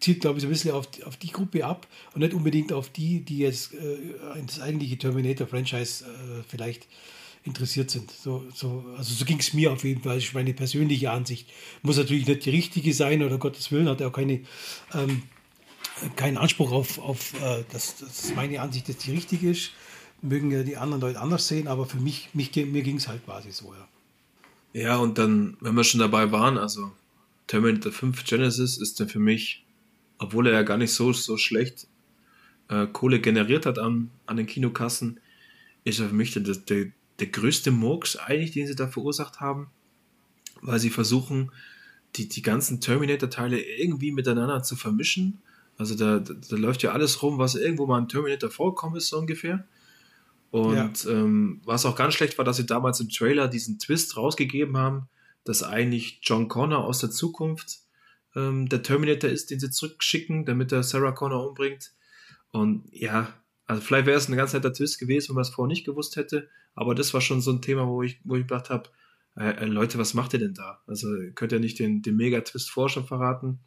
[0.00, 2.90] zielt, glaube ich, so ein bisschen auf, auf die Gruppe ab und nicht unbedingt auf
[2.90, 4.14] die, die jetzt äh,
[4.46, 6.86] das eigentliche Terminator-Franchise äh, vielleicht
[7.44, 8.10] interessiert sind.
[8.10, 10.16] So, so, also so ging es mir auf jeden Fall.
[10.16, 11.48] Das ist meine persönliche Ansicht.
[11.82, 14.40] Muss natürlich nicht die richtige sein oder Gottes Willen hat er auch keine,
[14.92, 15.22] ähm,
[16.16, 19.70] keinen Anspruch auf, auf äh, dass, dass meine Ansicht jetzt die richtige ist.
[20.22, 23.24] Mögen ja die anderen Leute anders sehen, aber für mich, mich mir ging es halt
[23.24, 23.88] quasi so, ja.
[24.72, 26.92] Ja, und dann, wenn wir schon dabei waren, also
[27.46, 29.65] Terminator 5 Genesis ist dann für mich
[30.18, 31.86] obwohl er ja gar nicht so, so schlecht
[32.68, 35.20] äh, Kohle generiert hat an, an den Kinokassen,
[35.84, 36.86] ist er für mich der, der,
[37.18, 39.68] der größte Murks eigentlich, den sie da verursacht haben,
[40.62, 41.52] weil sie versuchen,
[42.16, 45.38] die, die ganzen Terminator-Teile irgendwie miteinander zu vermischen.
[45.78, 49.08] Also da, da, da, läuft ja alles rum, was irgendwo mal ein Terminator vorkommen ist,
[49.08, 49.66] so ungefähr.
[50.50, 51.10] Und ja.
[51.10, 55.08] ähm, was auch ganz schlecht war, dass sie damals im Trailer diesen Twist rausgegeben haben,
[55.44, 57.80] dass eigentlich John Connor aus der Zukunft
[58.36, 61.92] ähm, der Terminator ist, den sie zurückschicken, damit er Sarah Connor umbringt.
[62.52, 63.32] Und ja,
[63.64, 66.16] also vielleicht wäre es ein ganz netter Twist gewesen, wenn man es vorher nicht gewusst
[66.16, 66.48] hätte.
[66.74, 68.90] Aber das war schon so ein Thema, wo ich, wo ich gedacht habe,
[69.36, 70.82] äh, äh, Leute, was macht ihr denn da?
[70.86, 73.60] Also könnt ihr nicht den, den Mega-Twist schon verraten?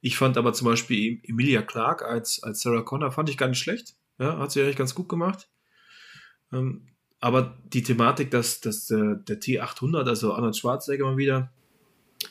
[0.00, 3.58] Ich fand aber zum Beispiel Emilia Clark als, als Sarah Connor, fand ich gar nicht
[3.58, 3.94] schlecht.
[4.18, 5.48] Ja, hat sie eigentlich ganz gut gemacht.
[6.52, 6.88] Ähm,
[7.20, 11.52] aber die Thematik, dass, dass der, der T800, also Arnold Schwarzenegger mal wieder,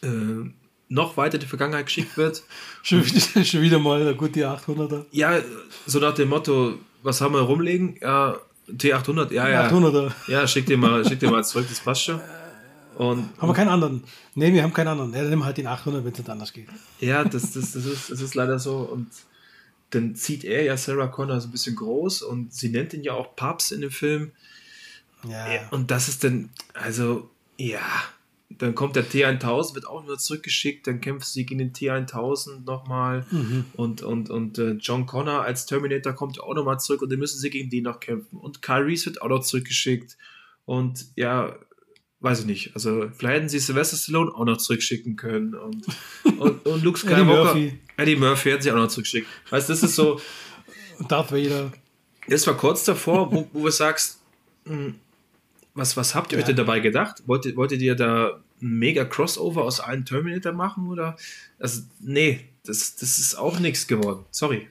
[0.01, 0.49] äh,
[0.89, 2.43] noch weiter in die Vergangenheit geschickt wird.
[2.83, 3.03] schon,
[3.45, 5.05] schon wieder mal gut die 800er.
[5.11, 5.39] Ja,
[5.85, 7.97] so nach dem Motto, was haben wir rumlegen?
[8.01, 8.37] Ja,
[8.67, 9.67] T800, ja, ja.
[9.69, 10.11] 800er.
[10.27, 12.19] Ja, schick dir mal, schick dir mal zurück, das passt schon.
[12.97, 14.03] Und, haben wir keinen anderen?
[14.35, 15.13] Ne, wir haben keinen anderen.
[15.13, 16.67] Ja, dann nimm halt den 800, wenn es nicht anders geht.
[16.99, 18.79] Ja, das, das, das, ist, das ist leider so.
[18.79, 19.07] Und
[19.91, 23.13] dann zieht er ja Sarah Connor so ein bisschen groß und sie nennt ihn ja
[23.13, 24.31] auch Papst in dem Film.
[25.27, 25.69] Ja.
[25.71, 27.79] Und das ist dann, also, ja,
[28.50, 33.26] dann kommt der T1000, wird auch wieder zurückgeschickt, dann kämpft sie gegen den T1000 nochmal
[33.30, 33.66] mhm.
[33.74, 37.39] und, und, und äh, John Connor als Terminator kommt auch nochmal zurück und dann müssen
[37.39, 40.18] sie gegen den noch kämpfen und Kyle Reese wird auch noch zurückgeschickt
[40.66, 41.56] und ja,
[42.22, 45.86] weiß ich nicht, also vielleicht hätten sie Sylvester Stallone auch noch zurückschicken können und,
[46.39, 47.80] und, und Luke Skywalker, Eddie Murphy.
[47.97, 49.28] Eddie Murphy hätten sie auch noch zurückgeschickt.
[49.52, 50.20] Weißt du, das ist so
[51.08, 51.72] Darth Vader.
[52.28, 54.20] Es war kurz davor, wo, wo du sagst,
[54.66, 54.95] hm,
[55.80, 56.41] was, was habt ihr ja.
[56.41, 57.23] euch denn dabei gedacht?
[57.25, 61.15] Wolltet, wolltet ihr da ein mega Crossover aus allen Terminator machen oder?
[61.59, 64.25] Also, nee, das, das ist auch nichts geworden.
[64.32, 64.67] Sorry.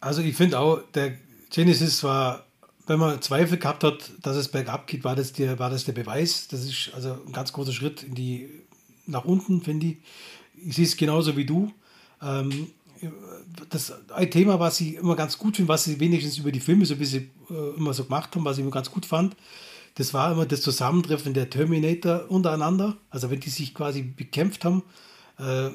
[0.00, 1.16] Also, ich finde auch, der
[1.50, 2.46] Genesis war
[2.86, 5.92] wenn man Zweifel gehabt hat, dass es bergab geht, war das der, war das der
[5.92, 6.46] Beweis.
[6.48, 8.48] Das ist also ein ganz großer Schritt in die,
[9.06, 9.96] nach unten, finde ich.
[10.54, 11.72] Ich sehe es genauso wie du.
[12.22, 12.68] Ähm,
[13.68, 16.86] das ein Thema, was ich immer ganz gut finde, was sie wenigstens über die Filme
[16.86, 19.36] so ein bisschen äh, immer so gemacht haben, was ich immer ganz gut fand,
[19.96, 22.96] das war immer das Zusammentreffen der Terminator untereinander.
[23.10, 24.82] Also wenn die sich quasi bekämpft haben,
[25.38, 25.70] äh,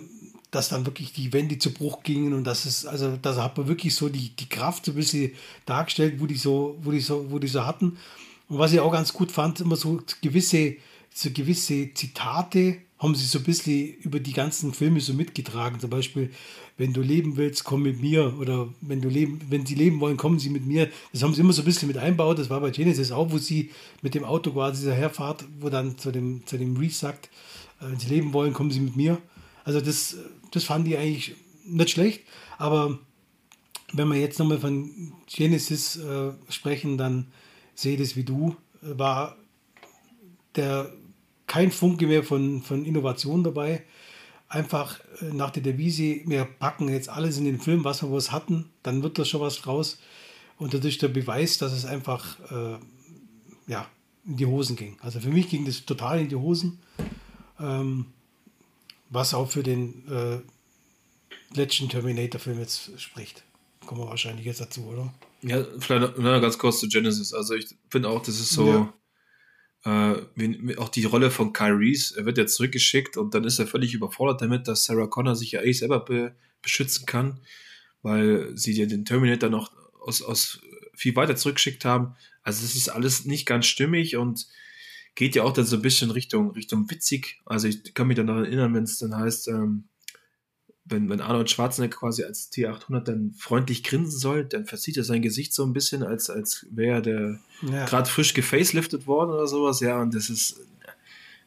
[0.52, 3.68] dass dann wirklich die Wände zu Bruch gingen und das ist, also da hat man
[3.68, 5.32] wirklich so die, die Kraft so ein bisschen
[5.66, 7.98] dargestellt, wo die so, wo die so, wo die so hatten.
[8.48, 10.76] Und was ich auch ganz gut fand, immer so gewisse,
[11.14, 15.80] so gewisse Zitate haben sie so ein bisschen über die ganzen Filme so mitgetragen.
[15.80, 16.30] Zum Beispiel,
[16.78, 18.38] wenn du leben willst, komm mit mir.
[18.40, 20.88] Oder wenn du leben, wenn sie leben wollen, kommen sie mit mir.
[21.12, 22.38] Das haben sie immer so ein bisschen mit einbaut.
[22.38, 23.72] Das war bei Genesis auch, wo sie
[24.04, 27.32] mit dem Auto quasi daherfahrt, wo dann zu dem, zu dem Reese sagt,
[27.80, 29.18] äh, wenn sie leben wollen, kommen sie mit mir.
[29.64, 30.18] Also das,
[30.52, 31.36] das fand ich eigentlich
[31.66, 32.22] nicht schlecht.
[32.60, 33.00] Aber
[33.94, 34.92] wenn wir jetzt nochmal von
[35.26, 37.32] Genesis äh, sprechen, dann
[37.74, 38.56] sehe ich das wie du.
[38.84, 39.38] Äh, war
[40.56, 40.94] der
[41.48, 43.84] kein Funke mehr von, von Innovation dabei.
[44.48, 48.32] Einfach äh, nach der Devise, wir packen jetzt alles in den Film, was wir was
[48.32, 50.00] hatten, dann wird da schon was draus.
[50.58, 52.78] Und das ist der Beweis, dass es einfach äh,
[53.68, 53.88] ja,
[54.26, 54.98] in die Hosen ging.
[55.02, 56.80] Also für mich ging das total in die Hosen.
[57.60, 58.08] Ähm,
[59.12, 60.40] was auch für den äh,
[61.56, 63.44] letzten Terminator-Film jetzt spricht.
[63.86, 65.14] Kommen wir wahrscheinlich jetzt dazu, oder?
[65.42, 67.34] Ja, vielleicht noch ganz kurz zu Genesis.
[67.34, 68.94] Also ich finde auch, das ist so, ja.
[69.84, 73.68] Äh, auch die Rolle von Kyle Reese, er wird ja zurückgeschickt und dann ist er
[73.68, 77.40] völlig überfordert damit, dass Sarah Connor sich ja eigentlich selber be beschützen kann,
[78.04, 80.62] weil sie ja den Terminator noch aus, aus
[80.94, 82.16] viel weiter zurückgeschickt haben.
[82.44, 84.48] Also es ist alles nicht ganz stimmig und
[85.16, 87.42] geht ja auch dann so ein bisschen Richtung, Richtung witzig.
[87.46, 89.86] Also ich kann mich dann noch erinnern, wenn es dann heißt, ähm,
[90.92, 95.22] wenn, wenn Arnold Schwarzenegger quasi als T800 dann freundlich grinsen soll, dann verzieht er sein
[95.22, 97.86] Gesicht so ein bisschen, als, als wäre der ja.
[97.86, 99.80] gerade frisch gefaceliftet worden oder sowas.
[99.80, 100.60] Ja, und das ist,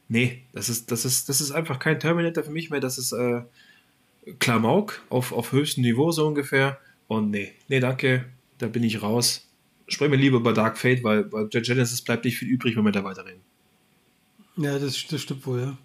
[0.09, 2.81] nee, das ist, das ist, das ist einfach kein Terminator für mich mehr.
[2.81, 3.43] Das ist äh,
[4.39, 6.79] Klamauk auf, auf höchstem Niveau so ungefähr.
[7.07, 8.25] Und nee, nee, danke,
[8.59, 9.47] da bin ich raus.
[9.87, 12.85] Sprechen wir lieber über Dark Fate, weil bei der Genesis bleibt nicht viel übrig, wenn
[12.85, 13.43] wir da weiterreden.
[14.57, 15.79] Ja, das, das stimmt wohl, ja.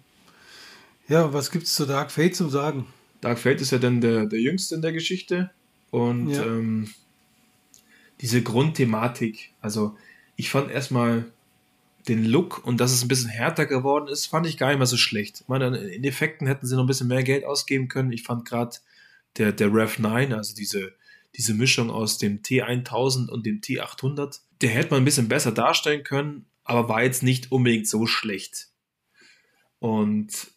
[1.08, 2.86] Ja, was gibt es zu Dark Fate zu sagen?
[3.20, 5.50] Dark Fate ist ja dann der, der Jüngste in der Geschichte
[5.90, 6.44] und ja.
[6.44, 6.90] ähm,
[8.20, 9.96] diese Grundthematik, also
[10.36, 11.30] ich fand erstmal
[12.08, 14.86] den Look und dass es ein bisschen härter geworden ist, fand ich gar nicht mehr
[14.86, 15.42] so schlecht.
[15.42, 18.12] Ich meine, in Effekten hätten sie noch ein bisschen mehr Geld ausgeben können.
[18.12, 18.76] Ich fand gerade
[19.36, 20.94] der, der Rev 9, also diese,
[21.36, 26.04] diese Mischung aus dem T1000 und dem T800, der hätte man ein bisschen besser darstellen
[26.04, 28.68] können, aber war jetzt nicht unbedingt so schlecht.
[29.78, 30.48] Und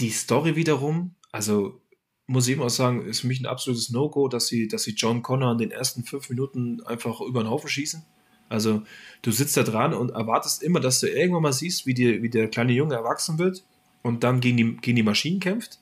[0.00, 1.80] die Story wiederum, also
[2.28, 5.22] muss ich immer sagen, ist für mich ein absolutes No-Go, dass sie, dass sie John
[5.22, 8.04] Connor in den ersten fünf Minuten einfach über den Haufen schießen.
[8.50, 8.82] Also
[9.22, 12.28] du sitzt da dran und erwartest immer, dass du irgendwann mal siehst, wie, die, wie
[12.28, 13.64] der kleine Junge erwachsen wird
[14.02, 15.78] und dann gegen die, gegen die Maschinen kämpft.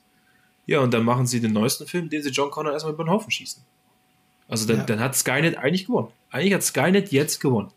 [0.65, 3.11] Ja, und dann machen sie den neuesten Film, den sie John Connor erstmal über den
[3.11, 3.63] Haufen schießen.
[4.47, 4.83] Also dann, ja.
[4.85, 6.09] dann hat Skynet eigentlich gewonnen.
[6.29, 7.71] Eigentlich hat Skynet jetzt gewonnen.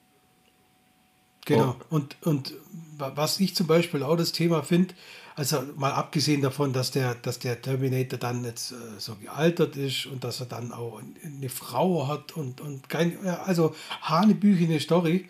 [1.45, 1.77] Genau.
[1.91, 1.97] Oh.
[1.97, 2.55] Und, und
[2.99, 4.95] was ich zum Beispiel auch das Thema finde,
[5.37, 10.07] also mal abgesehen davon, dass der, dass der Terminator dann jetzt äh, so gealtert ist
[10.07, 15.29] und dass er dann auch eine Frau hat und, und kein, also hanebüchene Story.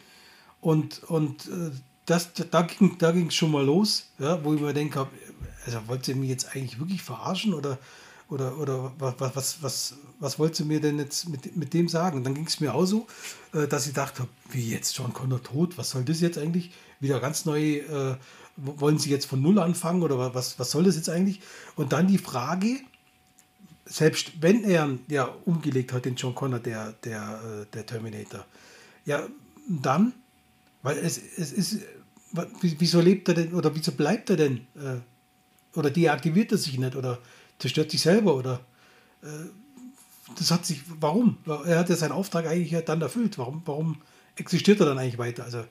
[0.60, 1.70] Und, und äh,
[2.06, 5.06] das, da ging da es schon mal los, ja, wo ich mir denke,
[5.64, 7.78] also wollt ihr mich jetzt eigentlich wirklich verarschen oder,
[8.28, 12.18] oder, oder was, was, was, was wolltest du mir denn jetzt mit, mit dem sagen?
[12.18, 13.06] Und dann ging es mir auch so,
[13.52, 16.72] äh, dass ich dachte, wie jetzt John Connor tot, was soll das jetzt eigentlich?
[17.00, 18.16] Wieder ganz neu äh,
[18.62, 21.40] wollen sie jetzt von Null anfangen oder was, was soll das jetzt eigentlich?
[21.76, 22.80] Und dann die Frage,
[23.84, 28.44] selbst wenn er ja umgelegt hat, den John Connor, der, der, äh, der Terminator,
[29.04, 29.26] ja,
[29.68, 30.12] dann,
[30.82, 31.78] weil es, es ist,
[32.60, 34.58] wieso lebt er denn oder wieso bleibt er denn?
[34.76, 37.18] Äh, oder deaktiviert er sich nicht oder
[37.58, 38.60] zerstört sich selber oder
[39.22, 39.26] äh,
[40.38, 41.38] das hat sich, warum?
[41.66, 43.38] Er hat ja seinen Auftrag eigentlich dann erfüllt.
[43.38, 44.00] Warum, warum
[44.36, 45.44] existiert er dann eigentlich weiter?
[45.44, 45.64] Also,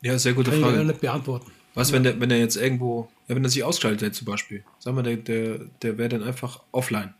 [0.00, 0.80] ja, sehr gute kann Frage.
[0.80, 1.50] Ich nicht beantworten.
[1.74, 4.96] Was, wenn, der, wenn er jetzt irgendwo, ja, wenn er sich ausschaltet zum Beispiel, sagen
[4.96, 7.14] wir, der, der, der wäre dann einfach offline.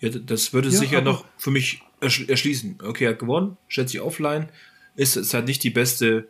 [0.00, 2.78] Ja, das würde ja, sich ja noch für mich erschließen.
[2.82, 4.48] Okay, er hat gewonnen, stellt sich offline,
[4.94, 6.28] ist, ist halt nicht die beste,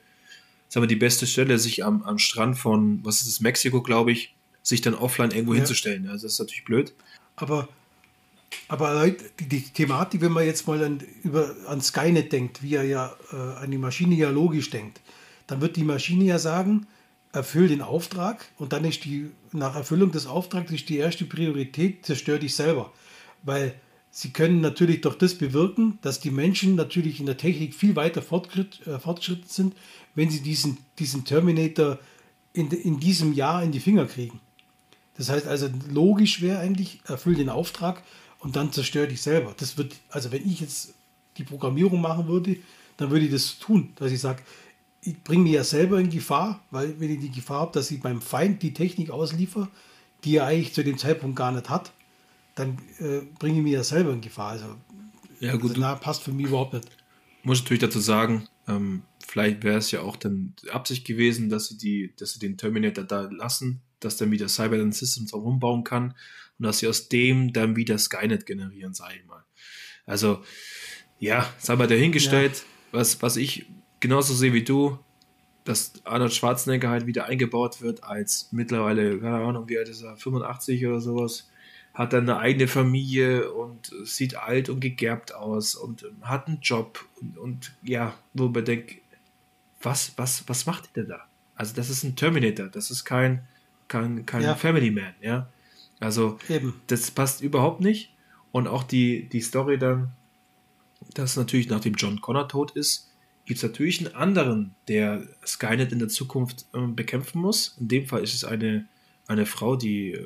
[0.69, 4.13] sagen wir, die beste Stelle, sich am, am Strand von, was ist es, Mexiko, glaube
[4.13, 5.59] ich, sich dann offline irgendwo ja.
[5.59, 6.09] hinzustellen.
[6.09, 6.95] Also das ist natürlich blöd.
[7.37, 7.69] Aber,
[8.69, 12.85] aber die, die Thematik, wenn man jetzt mal an, über, an Skynet denkt, wie er
[12.85, 15.01] ja äh, an die Maschine ja logisch denkt,
[15.47, 16.87] dann wird die Maschine ja sagen,
[17.33, 22.05] erfüll den Auftrag und dann ist die, nach Erfüllung des Auftrags ist die erste Priorität,
[22.07, 22.93] zerstör dich selber.
[23.43, 23.75] Weil
[24.11, 28.23] sie können natürlich doch das bewirken, dass die Menschen natürlich in der Technik viel weiter
[28.23, 28.99] fortschritt, äh,
[29.47, 29.75] sind,
[30.15, 31.99] wenn sie diesen, diesen Terminator
[32.53, 34.41] in, in diesem Jahr in die Finger kriegen.
[35.17, 38.03] Das heißt also, logisch wäre eigentlich, erfüll den Auftrag
[38.39, 39.55] und dann zerstöre dich selber.
[39.59, 40.95] Das wird, also wenn ich jetzt
[41.37, 42.57] die Programmierung machen würde,
[42.97, 44.43] dann würde ich das tun, dass ich sage,
[45.03, 48.01] ich bringe mich ja selber in Gefahr, weil wenn ich die Gefahr habe, dass ich
[48.01, 49.69] beim Feind die Technik ausliefer,
[50.25, 51.93] die er eigentlich zu dem Zeitpunkt gar nicht hat,
[52.55, 54.51] dann äh, bringe ich mich ja selber in Gefahr.
[54.51, 54.77] Also,
[55.41, 55.71] ja, gut.
[55.71, 56.89] Also, na, passt für mich überhaupt nicht.
[57.45, 61.79] Muss natürlich dazu sagen, ähm, vielleicht wäre es ja auch dann Absicht gewesen, dass sie,
[61.79, 66.15] die, dass sie den Terminator da lassen, dass dann wieder Cyberland Systems auch umbauen kann
[66.59, 69.45] und dass sie aus dem dann wieder Skynet generieren, sage ich mal.
[70.07, 70.43] Also,
[71.21, 72.99] ja, sei mal dahingestellt, ja.
[72.99, 73.67] was, was ich
[74.01, 74.99] genauso sehe wie du,
[75.65, 80.17] dass Arnold Schwarzenegger halt wieder eingebaut wird als mittlerweile, keine Ahnung, wie alt ist er,
[80.17, 81.49] 85 oder sowas,
[81.93, 87.05] hat dann eine eigene Familie und sieht alt und gegerbt aus und hat einen Job
[87.21, 88.97] und, und ja, wo man denkt,
[89.83, 91.27] was, was, was macht ihr denn da?
[91.55, 93.47] Also das ist ein Terminator, das ist kein,
[93.89, 94.55] kein, kein ja.
[94.55, 95.49] Family Man, ja.
[96.01, 96.81] Also Eben.
[96.87, 98.15] das passt überhaupt nicht.
[98.53, 100.13] Und auch die, die Story dann,
[101.15, 103.08] dass natürlich nachdem John Connor tot ist,
[103.49, 107.77] gibt es natürlich einen anderen, der Skynet in der Zukunft äh, bekämpfen muss.
[107.81, 108.87] In dem Fall ist es eine,
[109.27, 110.19] eine Frau, die,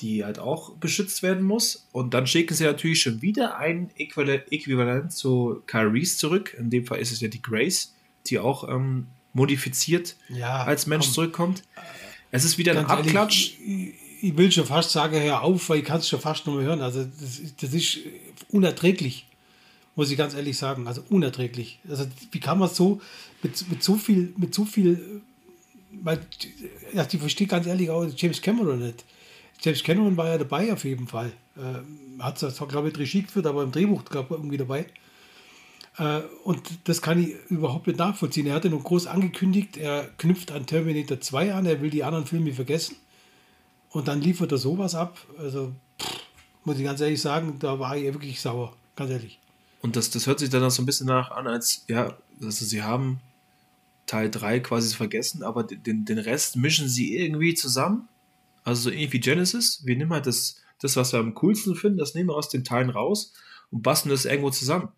[0.00, 1.86] die halt auch beschützt werden muss.
[1.92, 6.56] Und dann schicken sie natürlich schon wieder ein Äquivalent, zu Kyle Reese zurück.
[6.58, 7.94] In dem Fall ist es ja die Grace,
[8.26, 11.14] die auch ähm, modifiziert ja, als Mensch komm.
[11.14, 11.62] zurückkommt.
[12.32, 13.60] Es ist wieder ein Abklatsch.
[13.60, 16.44] Ehrlich, ich, ich, will schon fast sagen, hör auf, weil ich kann es schon fast
[16.44, 16.80] nur mehr hören.
[16.80, 17.98] Also das, das ist
[18.48, 19.25] unerträglich
[19.96, 20.86] muss ich ganz ehrlich sagen.
[20.86, 21.80] Also unerträglich.
[21.88, 23.00] Also wie kann man so
[23.42, 25.22] mit, mit so viel, mit so viel,
[25.90, 26.20] weil
[26.94, 29.04] ja, ich verstehe ganz ehrlich auch James Cameron nicht.
[29.60, 31.32] James Cameron war ja dabei auf jeden Fall.
[31.56, 34.86] Äh, hat zwar, glaube ich, Regie geführt, aber im Drehbuch gab er irgendwie dabei.
[35.96, 38.46] Äh, und das kann ich überhaupt nicht nachvollziehen.
[38.46, 42.26] Er hatte noch groß angekündigt, er knüpft an Terminator 2 an, er will die anderen
[42.26, 42.96] Filme vergessen.
[43.90, 45.18] Und dann liefert er sowas ab.
[45.38, 46.20] Also, pff,
[46.64, 48.74] muss ich ganz ehrlich sagen, da war ich wirklich sauer.
[48.94, 49.38] Ganz ehrlich.
[49.80, 52.64] Und das, das hört sich dann auch so ein bisschen nach an, als, ja, also
[52.64, 53.20] sie haben
[54.06, 58.08] Teil 3 quasi vergessen, aber den, den Rest mischen sie irgendwie zusammen.
[58.64, 59.82] Also so ähnlich wie Genesis.
[59.84, 62.64] Wir nehmen halt das, das, was wir am coolsten finden, das nehmen wir aus den
[62.64, 63.32] Teilen raus
[63.70, 64.88] und basteln das irgendwo zusammen.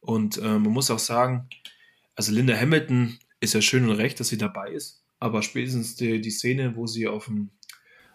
[0.00, 1.48] Und äh, man muss auch sagen,
[2.16, 6.20] also Linda Hamilton ist ja schön und recht, dass sie dabei ist, aber spätestens die,
[6.20, 7.50] die Szene, wo sie auf, dem,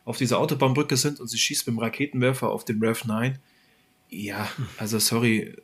[0.05, 3.39] auf dieser Autobahnbrücke sind und sie schießt mit dem Raketenwerfer auf den Rev 9,
[4.09, 5.55] ja, also sorry,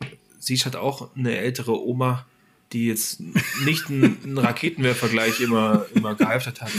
[0.46, 2.26] sie halt auch eine ältere Oma,
[2.74, 3.20] die jetzt
[3.66, 6.72] nicht einen, einen Raketenwerfer gleich immer, immer gehalten hat.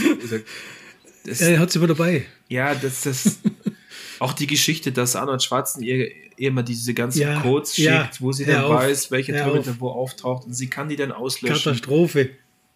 [1.25, 2.25] Das, er hat sie immer dabei.
[2.47, 3.39] Ja, das, das,
[4.19, 6.07] auch die Geschichte, dass Arnold Schwarzenegger
[6.37, 9.75] ihr immer diese ganzen ja, Codes schickt, ja, wo sie dann auf, weiß, welche Torhüter
[9.79, 11.73] wo auftaucht und sie kann die dann auslöschen.
[11.73, 12.29] Katastrophe.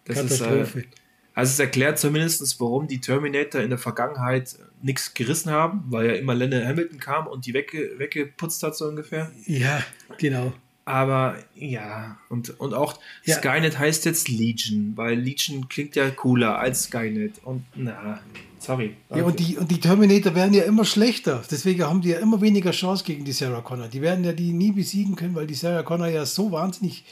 [0.04, 0.80] Das Katastrophe.
[0.80, 0.88] Ist, äh,
[1.34, 6.12] also es erklärt zumindest, warum die Terminator in der Vergangenheit nichts gerissen haben, weil ja
[6.14, 9.30] immer Lennon Hamilton kam und die wegge weggeputzt hat, so ungefähr.
[9.46, 9.82] Ja,
[10.18, 10.52] genau.
[10.84, 13.36] Aber ja, und, und auch ja.
[13.36, 17.38] Skynet heißt jetzt Legion, weil Legion klingt ja cooler als Skynet.
[17.44, 18.20] Und na,
[18.58, 18.96] sorry.
[19.14, 21.42] Ja, und die, und die Terminator werden ja immer schlechter.
[21.48, 23.86] Deswegen haben die ja immer weniger Chance gegen die Sarah Connor.
[23.86, 27.04] Die werden ja die nie besiegen können, weil die Sarah Connor ja so wahnsinnig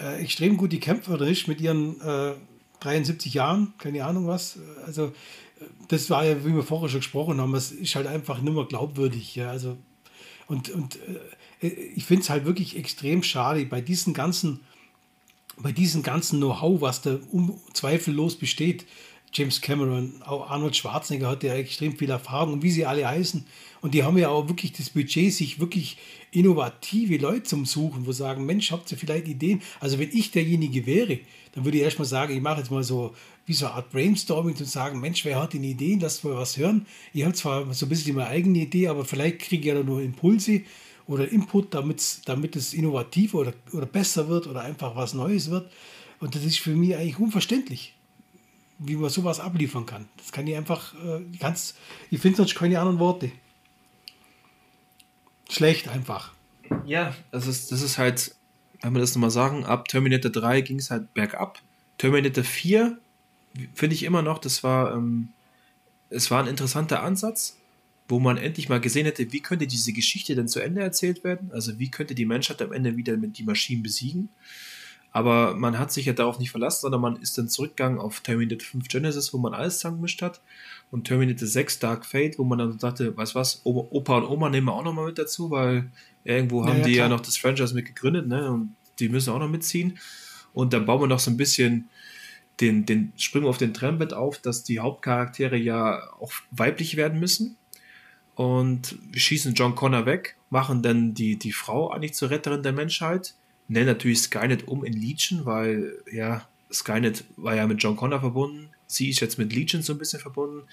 [0.00, 2.32] äh, extrem gut die Kämpferin ist mit ihren äh,
[2.80, 4.58] 73 Jahren, keine Ahnung was.
[4.86, 5.12] Also,
[5.88, 8.64] das war ja, wie wir vorher schon gesprochen haben, es ist halt einfach nicht mehr
[8.64, 9.36] glaubwürdig.
[9.36, 9.76] Ja, also,
[10.48, 11.20] und, und äh,
[11.62, 14.60] ich finde es halt wirklich extrem schade bei diesen ganzen,
[15.56, 17.18] bei diesem ganzen Know-how, was da
[17.72, 18.86] zweifellos besteht.
[19.34, 23.46] James Cameron, auch Arnold Schwarzenegger hat ja extrem viel Erfahrung wie sie alle heißen.
[23.80, 25.96] Und die haben ja auch wirklich das Budget, sich wirklich
[26.32, 29.62] innovative Leute zum Suchen, wo sagen, Mensch, habt ihr vielleicht Ideen?
[29.80, 31.20] Also wenn ich derjenige wäre,
[31.52, 33.14] dann würde ich erstmal sagen, ich mache jetzt mal so
[33.46, 36.56] wie so eine Art Brainstorming und sagen, Mensch, wer hat denn Ideen, lasst mal was
[36.56, 36.86] hören.
[37.12, 40.00] Ich habe zwar so ein bisschen meine eigene Idee, aber vielleicht kriege ich ja nur
[40.00, 40.62] Impulse
[41.06, 42.00] oder Input, damit
[42.56, 45.70] es innovativ oder, oder besser wird oder einfach was Neues wird.
[46.20, 47.96] Und das ist für mich eigentlich unverständlich,
[48.78, 50.08] wie man sowas abliefern kann.
[50.16, 51.74] Das kann ich einfach, äh, ganz,
[52.10, 53.32] ich finde sonst keine anderen Worte.
[55.50, 56.32] Schlecht einfach.
[56.86, 58.34] Ja, das ist, das ist halt,
[58.80, 61.60] wenn wir das nochmal sagen, ab Terminator 3 ging es halt bergab.
[61.98, 62.98] Terminator 4
[63.74, 65.30] finde ich immer noch, das war, ähm,
[66.08, 67.58] es war ein interessanter Ansatz,
[68.08, 71.50] wo man endlich mal gesehen hätte, wie könnte diese Geschichte denn zu Ende erzählt werden?
[71.52, 74.28] Also wie könnte die Menschheit am Ende wieder mit die Maschinen besiegen?
[75.14, 78.66] Aber man hat sich ja darauf nicht verlassen, sondern man ist dann zurückgegangen auf Terminator
[78.66, 80.40] 5 Genesis, wo man alles zusammengemischt hat.
[80.90, 84.68] Und Terminator 6 Dark Fate, wo man dann dachte, weißt was, Opa und Oma nehmen
[84.68, 85.90] wir auch nochmal mit dazu, weil
[86.24, 87.08] Irgendwo haben ja, ja, die klar.
[87.08, 88.50] ja noch das Franchise mit gegründet, ne?
[88.50, 89.98] Und die müssen auch noch mitziehen.
[90.52, 91.88] Und dann bauen wir noch so ein bisschen
[92.60, 97.56] den, den springen auf den Trendbett auf, dass die Hauptcharaktere ja auch weiblich werden müssen.
[98.34, 102.72] Und wir schießen John Connor weg, machen dann die, die Frau eigentlich zur Retterin der
[102.72, 103.34] Menschheit,
[103.68, 108.70] nennen natürlich Skynet um in Legion, weil ja, Skynet war ja mit John Connor verbunden,
[108.86, 110.66] sie ist jetzt mit Legion so ein bisschen verbunden.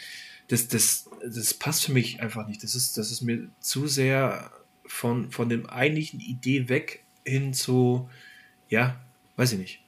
[0.47, 2.64] Das, das, das passt für mich einfach nicht.
[2.64, 4.51] Das ist, das ist mir zu sehr
[4.86, 8.10] von, von dem eigentlichen Idee weg hin zu,
[8.70, 8.99] ja,
[9.36, 9.80] weiß ich nicht.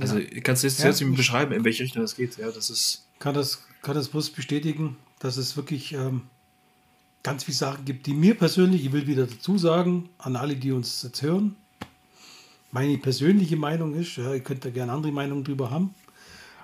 [0.00, 0.40] Also ja.
[0.40, 2.36] kannst du jetzt, ja, jetzt beschreiben, in welche Richtung das geht.
[2.36, 3.06] Ja, das ist.
[3.18, 6.22] Kann das, kann das bloß bestätigen, dass es wirklich ähm,
[7.26, 10.70] ganz viele Sachen gibt, die mir persönlich, ich will wieder dazu sagen, an alle, die
[10.70, 11.56] uns jetzt hören,
[12.70, 15.92] meine persönliche Meinung ist, ja, ihr könnt da gerne andere Meinungen drüber haben,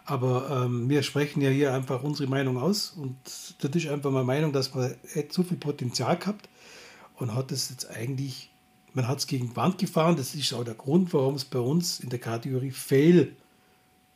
[0.04, 3.16] aber ähm, wir sprechen ja hier einfach unsere Meinung aus und
[3.58, 4.94] das ist einfach meine Meinung, dass man
[5.30, 6.48] zu viel Potenzial gehabt
[7.16, 8.52] und hat es jetzt eigentlich
[8.94, 10.16] man hat es gegen die Wand gefahren.
[10.16, 13.34] Das ist auch der Grund, warum es bei uns in der Kategorie Fail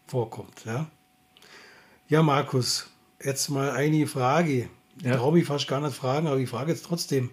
[0.07, 0.65] vorkommt.
[0.67, 0.87] Ja,
[2.09, 2.87] ja Markus,
[3.23, 4.69] jetzt mal eine Frage.
[5.03, 5.17] Ja.
[5.17, 7.31] traue mich fast gar nicht fragen, aber ich frage jetzt trotzdem.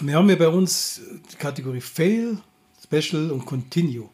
[0.00, 1.00] Wir haben ja bei uns
[1.32, 2.38] die Kategorie Fail,
[2.82, 4.08] Special und Continue.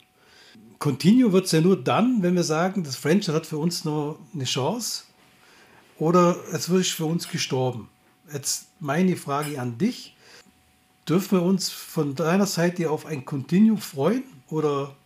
[0.78, 4.18] Continue wird es ja nur dann, wenn wir sagen, das Franchise hat für uns noch
[4.34, 5.04] eine Chance
[5.98, 7.88] oder es wird für uns gestorben.
[8.32, 10.16] Jetzt meine Frage an dich
[11.08, 14.96] dürfen wir uns von deiner Seite auf ein Continue freuen oder,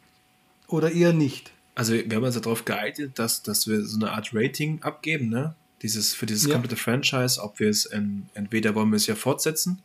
[0.69, 1.53] oder eher nicht?
[1.75, 5.57] Also wir haben uns darauf geeignet, dass, dass wir so eine Art Rating abgeben, ne?
[5.85, 6.55] Dieses, für dieses ja.
[6.55, 9.83] komplette Franchise, ob wir es in, entweder wollen wir es ja fortsetzen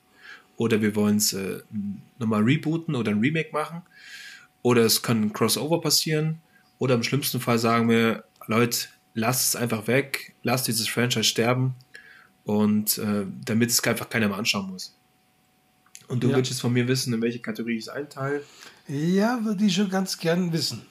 [0.56, 1.60] oder wir wollen es äh,
[2.18, 3.82] nochmal rebooten oder ein Remake machen
[4.62, 6.39] oder es kann ein Crossover passieren
[6.78, 11.76] oder im schlimmsten Fall sagen wir, Leute, lasst es einfach weg, lasst dieses Franchise sterben
[12.45, 14.95] und äh, damit es einfach keiner mehr anschauen muss.
[16.08, 16.38] Und du ja.
[16.38, 18.41] willst von mir wissen, in welche Kategorie ich es einteile?
[18.88, 20.84] Ja, würde ich schon ganz gern wissen.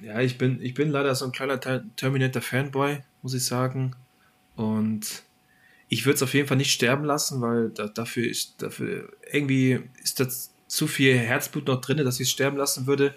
[0.00, 3.96] Ja, ich bin, ich bin leider so ein kleiner Terminator-Fanboy, muss ich sagen.
[4.58, 5.22] Und
[5.88, 9.78] ich würde es auf jeden Fall nicht sterben lassen, weil da, dafür ist, dafür irgendwie
[10.02, 13.14] ist das zu viel Herzblut noch drin, dass ich es sterben lassen würde.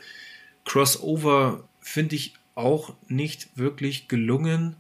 [0.66, 4.76] Crossover finde ich auch nicht wirklich gelungen.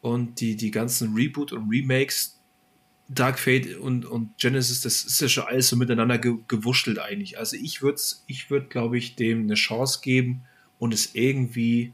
[0.00, 2.38] Und die, die ganzen Reboot und Remakes,
[3.08, 7.38] Dark Fate und, und Genesis, das ist ja schon alles so miteinander ge gewurschtelt eigentlich.
[7.38, 10.42] Also ich würde, ich würd, glaube ich, dem eine Chance geben
[10.78, 11.92] und es irgendwie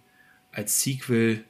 [0.52, 1.44] als Sequel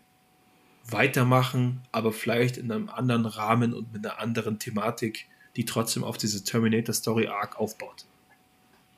[0.90, 5.26] weitermachen, aber vielleicht in einem anderen Rahmen und mit einer anderen Thematik,
[5.56, 8.04] die trotzdem auf diese Terminator Story Arc aufbaut.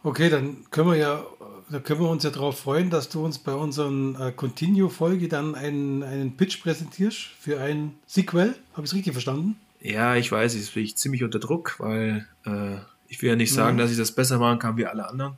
[0.03, 1.25] Okay, dann können wir ja,
[1.71, 5.55] da können wir uns ja darauf freuen, dass du uns bei unseren äh, Continue-Folge dann
[5.55, 8.55] einen, einen Pitch präsentierst für ein Sequel.
[8.73, 9.57] Habe ich es richtig verstanden?
[9.81, 12.77] Ja, ich weiß, jetzt bin ich ziemlich unter Druck, weil äh,
[13.09, 13.85] ich will ja nicht sagen, ja.
[13.85, 15.35] dass ich das besser machen kann wie alle anderen.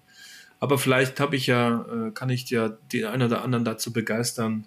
[0.61, 4.64] Aber vielleicht habe ich ja, äh, kann ich ja den einen oder anderen dazu begeistern,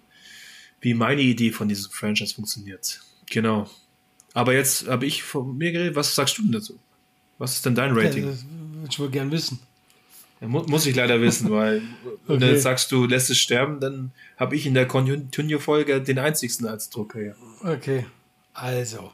[0.80, 3.00] wie meine Idee von diesem Franchise funktioniert.
[3.30, 3.68] Genau.
[4.34, 5.96] Aber jetzt habe ich von mir geredet.
[5.96, 6.78] Was sagst du denn dazu?
[7.38, 8.24] Was ist denn dein Rating?
[8.24, 9.58] Ja, das würde ich wohl gern wissen.
[10.40, 12.16] Ja, mu muss ich leider wissen, weil okay.
[12.26, 16.66] wenn du sagst, du lässt es sterben, dann habe ich in der Continue-Folge den einzigsten
[16.66, 17.22] als Drucker.
[17.22, 17.34] Ja.
[17.62, 18.06] Okay,
[18.52, 19.10] also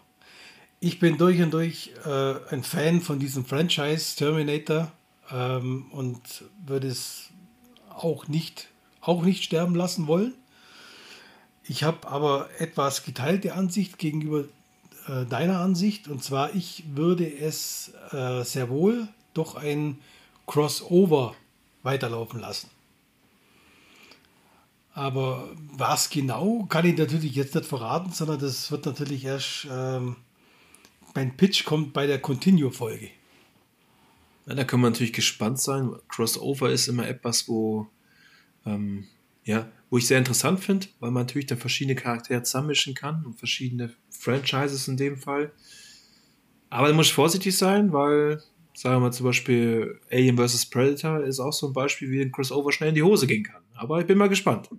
[0.81, 4.91] ich bin durch und durch äh, ein Fan von diesem Franchise Terminator
[5.31, 6.21] ähm, und
[6.67, 7.31] würde es
[7.89, 8.69] auch nicht,
[9.01, 10.35] auch nicht sterben lassen wollen.
[11.65, 14.45] Ich habe aber etwas geteilte Ansicht gegenüber
[15.07, 19.99] äh, deiner Ansicht und zwar ich würde es äh, sehr wohl doch ein
[20.47, 21.35] Crossover
[21.83, 22.69] weiterlaufen lassen.
[24.95, 30.17] Aber was genau, kann ich natürlich jetzt nicht verraten, sondern das wird natürlich erst ähm,
[31.15, 33.11] mein Pitch kommt bei der Continue-Folge.
[34.47, 35.95] Ja, da können wir natürlich gespannt sein.
[36.09, 37.87] Crossover ist immer etwas, wo,
[38.67, 39.07] ähm,
[39.45, 43.35] ja, wo ich sehr interessant finde, weil man natürlich dann verschiedene Charaktere zusammenmischen kann und
[43.35, 45.53] verschiedene Franchises in dem Fall.
[46.71, 48.43] Aber da muss ich vorsichtig sein, weil,
[48.73, 50.65] sagen wir mal zum Beispiel Alien vs.
[50.71, 53.61] Predator ist auch so ein Beispiel, wie ein Crossover schnell in die Hose gehen kann.
[53.75, 54.71] Aber ich bin mal gespannt.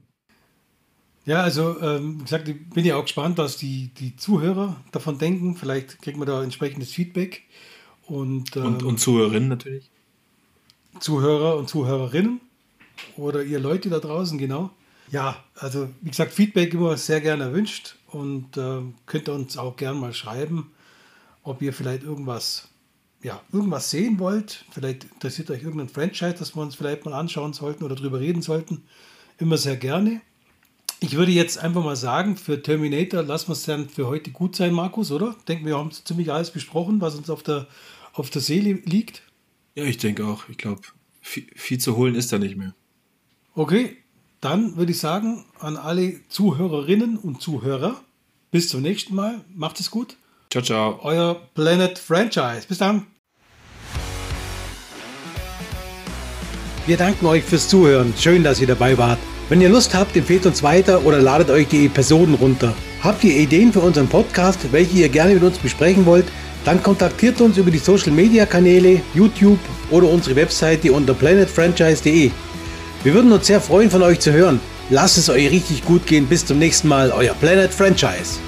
[1.25, 5.19] Ja, also ähm, wie gesagt, ich bin ja auch gespannt, was die, die Zuhörer davon
[5.19, 5.55] denken.
[5.55, 7.43] Vielleicht kriegt man da entsprechendes Feedback.
[8.07, 9.91] Und, ähm, und, und Zuhörerinnen natürlich.
[10.99, 12.41] Zuhörer und Zuhörerinnen
[13.15, 14.71] oder ihr Leute da draußen, genau.
[15.11, 19.75] Ja, also wie gesagt, Feedback immer sehr gerne erwünscht und äh, könnt ihr uns auch
[19.75, 20.71] gerne mal schreiben,
[21.43, 22.69] ob ihr vielleicht irgendwas,
[23.21, 24.65] ja, irgendwas sehen wollt.
[24.71, 28.41] Vielleicht interessiert euch irgendein Franchise, das wir uns vielleicht mal anschauen sollten oder drüber reden
[28.41, 28.83] sollten.
[29.37, 30.21] Immer sehr gerne.
[30.99, 34.55] Ich würde jetzt einfach mal sagen, für Terminator lassen wir es dann für heute gut
[34.55, 35.35] sein, Markus, oder?
[35.47, 37.67] Denken wir haben ziemlich alles besprochen, was uns auf der,
[38.13, 39.21] auf der Seele liegt.
[39.75, 40.47] Ja, ich denke auch.
[40.47, 40.81] Ich glaube,
[41.19, 42.73] viel, viel zu holen ist da nicht mehr.
[43.53, 43.97] Okay,
[44.43, 47.95] dann würde ich sagen an alle Zuhörerinnen und Zuhörer,
[48.51, 49.41] bis zum nächsten Mal.
[49.55, 50.17] Macht es gut.
[50.51, 50.99] Ciao, ciao.
[51.01, 52.67] Euer Planet Franchise.
[52.67, 53.07] Bis dann.
[56.85, 58.13] Wir danken euch fürs Zuhören.
[58.17, 59.19] Schön, dass ihr dabei wart.
[59.47, 62.73] Wenn ihr Lust habt, empfehlt uns weiter oder ladet euch die Episoden runter.
[63.01, 66.25] Habt ihr Ideen für unseren Podcast, welche ihr gerne mit uns besprechen wollt?
[66.65, 69.59] Dann kontaktiert uns über die Social Media Kanäle, YouTube
[69.91, 72.31] oder unsere Webseite unter planetfranchise.de.
[73.03, 74.61] Wir würden uns sehr freuen, von euch zu hören.
[74.89, 76.25] Lasst es euch richtig gut gehen.
[76.25, 78.39] Bis zum nächsten Mal, euer Planet Franchise.